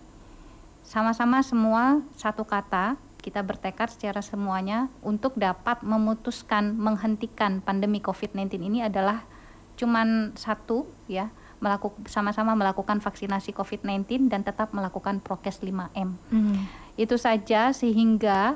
Sama-sama 0.83 1.43
semua 1.43 1.99
satu 2.15 2.47
kata 2.47 2.95
kita 3.27 3.43
bertekad 3.43 3.91
secara 3.91 4.23
semuanya 4.23 4.87
untuk 5.03 5.35
dapat 5.35 5.83
memutuskan 5.83 6.79
menghentikan 6.79 7.59
pandemi 7.59 7.99
COVID-19 7.99 8.55
ini 8.55 8.79
adalah 8.87 9.27
cuman 9.75 10.31
satu 10.39 10.87
ya, 11.11 11.27
melakukan 11.59 12.07
sama-sama 12.07 12.55
melakukan 12.55 13.03
vaksinasi 13.03 13.51
COVID-19 13.51 14.31
dan 14.31 14.47
tetap 14.47 14.71
melakukan 14.71 15.19
prokes 15.19 15.59
5M. 15.59 16.15
Mhm. 16.31 16.55
Itu 16.95 17.19
saja 17.19 17.75
sehingga 17.75 18.55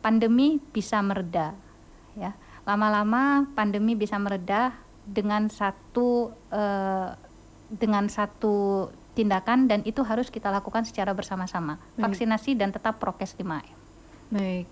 pandemi 0.00 0.64
bisa 0.72 0.96
mereda 1.04 1.52
ya. 2.16 2.32
Lama-lama 2.64 3.44
pandemi 3.52 3.92
bisa 3.92 4.16
mereda 4.16 4.72
dengan 5.04 5.52
satu 5.52 6.32
eh, 6.48 7.12
dengan 7.68 8.08
satu 8.08 8.88
tindakan 9.12 9.68
dan 9.68 9.84
itu 9.84 10.00
harus 10.08 10.32
kita 10.32 10.48
lakukan 10.48 10.88
secara 10.88 11.12
bersama-sama. 11.12 11.76
Vaksinasi 12.00 12.56
dan 12.56 12.72
tetap 12.72 12.96
prokes 12.96 13.36
5M. 13.36 13.85
Baik. 14.30 14.66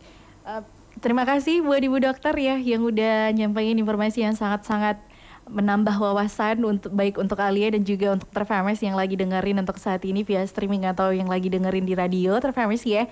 Eh, 0.45 0.63
terima 0.99 1.23
kasih 1.25 1.63
buat 1.63 1.81
Ibu 1.81 1.99
Dokter 2.03 2.35
ya 2.37 2.57
yang 2.59 2.83
udah 2.85 3.31
nyampaikan 3.33 3.79
informasi 3.79 4.27
yang 4.27 4.35
sangat-sangat 4.35 4.99
menambah 5.45 6.01
wawasan 6.01 6.65
untuk 6.65 6.93
baik 6.97 7.21
untuk 7.21 7.37
Alia 7.37 7.69
dan 7.69 7.85
juga 7.85 8.17
untuk 8.17 8.33
Terfamers 8.33 8.81
yang 8.81 8.97
lagi 8.97 9.13
dengerin 9.13 9.61
untuk 9.61 9.77
saat 9.77 10.01
ini 10.09 10.25
via 10.25 10.41
streaming 10.49 10.89
atau 10.89 11.13
yang 11.13 11.29
lagi 11.29 11.53
dengerin 11.53 11.85
di 11.85 11.93
radio 11.93 12.41
Terfamers 12.41 12.85
ya. 12.89 13.05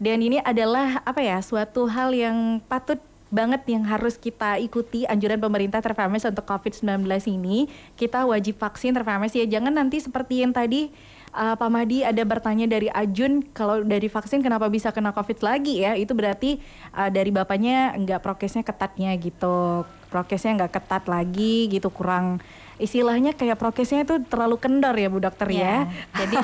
Dan 0.00 0.24
ini 0.24 0.40
adalah 0.40 1.04
apa 1.04 1.20
ya 1.20 1.40
suatu 1.44 1.88
hal 1.88 2.12
yang 2.16 2.60
patut 2.68 3.00
banget 3.30 3.62
yang 3.70 3.86
harus 3.86 4.18
kita 4.18 4.58
ikuti 4.58 5.06
anjuran 5.06 5.38
pemerintah 5.38 5.80
Terfamers 5.80 6.26
untuk 6.26 6.44
COVID-19 6.44 7.06
ini. 7.30 7.70
Kita 7.94 8.26
wajib 8.26 8.58
vaksin 8.58 8.92
Terfamers 8.92 9.32
ya. 9.32 9.46
Jangan 9.46 9.72
nanti 9.72 10.02
seperti 10.02 10.42
yang 10.44 10.52
tadi 10.52 10.90
uh, 11.34 11.54
Pak 11.56 11.70
Mahdi 11.70 12.02
ada 12.02 12.22
bertanya 12.26 12.66
dari 12.66 12.88
Ajun 12.90 13.42
kalau 13.54 13.82
dari 13.82 14.06
vaksin 14.06 14.42
kenapa 14.42 14.66
bisa 14.70 14.90
kena 14.94 15.14
COVID 15.14 15.40
lagi 15.42 15.82
ya? 15.82 15.94
Itu 15.94 16.14
berarti 16.14 16.58
uh, 16.94 17.10
dari 17.10 17.30
bapaknya 17.30 17.94
nggak 17.96 18.20
prokesnya 18.22 18.62
ketatnya 18.66 19.14
gitu. 19.18 19.86
Prokesnya 20.10 20.64
nggak 20.64 20.72
ketat 20.74 21.04
lagi 21.06 21.70
gitu 21.70 21.88
kurang 21.90 22.42
istilahnya 22.80 23.36
kayak 23.36 23.60
prokesnya 23.60 24.02
itu 24.08 24.18
terlalu 24.26 24.56
kendor 24.56 24.96
ya 24.96 25.08
Bu 25.12 25.20
Dokter 25.20 25.48
ya. 25.52 25.86
Jadi 26.20 26.36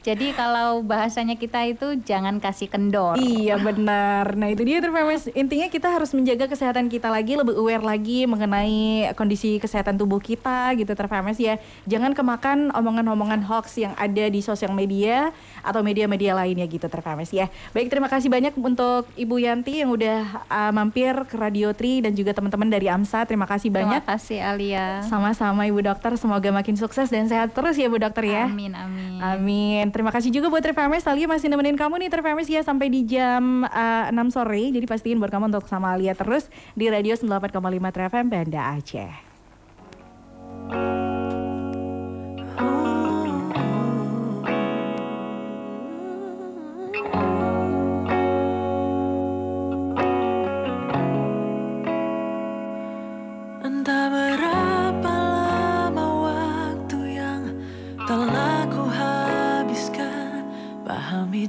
jadi 0.00 0.26
kalau 0.32 0.80
bahasanya 0.80 1.36
kita 1.36 1.60
itu 1.68 2.00
jangan 2.06 2.40
kasih 2.40 2.72
kendor. 2.72 3.20
Iya 3.20 3.60
benar. 3.60 4.32
Nah 4.32 4.48
itu 4.48 4.64
dia 4.64 4.80
Terfamers. 4.80 5.28
Intinya 5.36 5.68
kita 5.68 5.92
harus 5.92 6.16
menjaga 6.16 6.48
kesehatan 6.48 6.88
kita 6.88 7.12
lagi, 7.12 7.36
lebih 7.36 7.52
aware 7.58 7.84
lagi 7.84 8.24
mengenai 8.24 9.12
kondisi 9.12 9.60
kesehatan 9.60 10.00
tubuh 10.00 10.22
kita 10.22 10.72
gitu 10.78 10.96
Terfamers 10.96 11.36
ya. 11.36 11.60
Jangan 11.84 12.16
kemakan 12.16 12.72
omongan-omongan 12.72 13.44
hoax 13.44 13.76
yang 13.76 13.92
ada 14.00 14.24
di 14.30 14.40
sosial 14.40 14.72
media 14.72 15.34
atau 15.60 15.84
media-media 15.84 16.32
lainnya 16.32 16.64
gitu 16.64 16.88
Terfamers 16.88 17.34
ya. 17.34 17.52
Baik 17.76 17.92
terima 17.92 18.08
kasih 18.08 18.32
banyak 18.32 18.56
untuk 18.56 19.04
Ibu 19.18 19.36
Yanti 19.36 19.84
yang 19.84 19.92
udah 19.92 20.48
uh, 20.48 20.72
mampir 20.72 21.12
ke 21.28 21.36
Radio 21.36 21.76
Tri 21.76 22.00
dan 22.00 22.16
juga 22.16 22.32
teman-teman 22.32 22.72
dari 22.72 22.88
AMSA. 22.88 23.28
Terima 23.28 23.44
kasih 23.44 23.68
banyak. 23.68 24.00
Terima 24.00 24.12
kasih 24.16 24.38
Alia. 24.40 25.04
Sama-sama 25.04 25.68
Ibu 25.68 25.79
Dokter, 25.80 26.14
semoga 26.16 26.48
makin 26.52 26.76
sukses 26.78 27.08
dan 27.08 27.26
sehat 27.26 27.56
terus 27.56 27.74
ya 27.74 27.88
Bu 27.88 27.98
Dokter 27.98 28.24
ya. 28.28 28.44
Amin 28.46 28.72
amin. 28.72 29.18
Amin. 29.20 29.84
Terima 29.90 30.12
kasih 30.12 30.30
juga 30.30 30.52
buat 30.52 30.62
Trifamers. 30.62 31.04
Alia 31.08 31.26
masih 31.26 31.48
nemenin 31.48 31.76
kamu 31.76 32.06
nih 32.06 32.10
Trifamers 32.12 32.48
ya 32.48 32.60
sampai 32.60 32.92
di 32.92 33.04
jam 33.08 33.64
uh, 33.64 34.12
6 34.12 34.36
sore. 34.36 34.70
Jadi 34.70 34.86
pastiin 34.86 35.18
buat 35.18 35.32
kamu 35.32 35.50
untuk 35.52 35.66
sama 35.66 35.96
Alia 35.96 36.12
terus 36.12 36.52
di 36.76 36.92
Radio 36.92 37.16
98,5 37.16 37.56
Trifam 37.96 38.26
Banda 38.28 38.60
Aceh. 38.76 39.12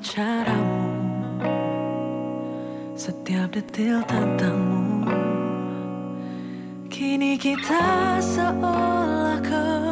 Caramu 0.02 0.90
Setiap 2.98 3.54
detil 3.54 4.02
tentangmu. 4.10 5.06
Kini 6.90 7.38
kita 7.38 8.18
seolah 8.18 9.38
kembali 9.46 9.91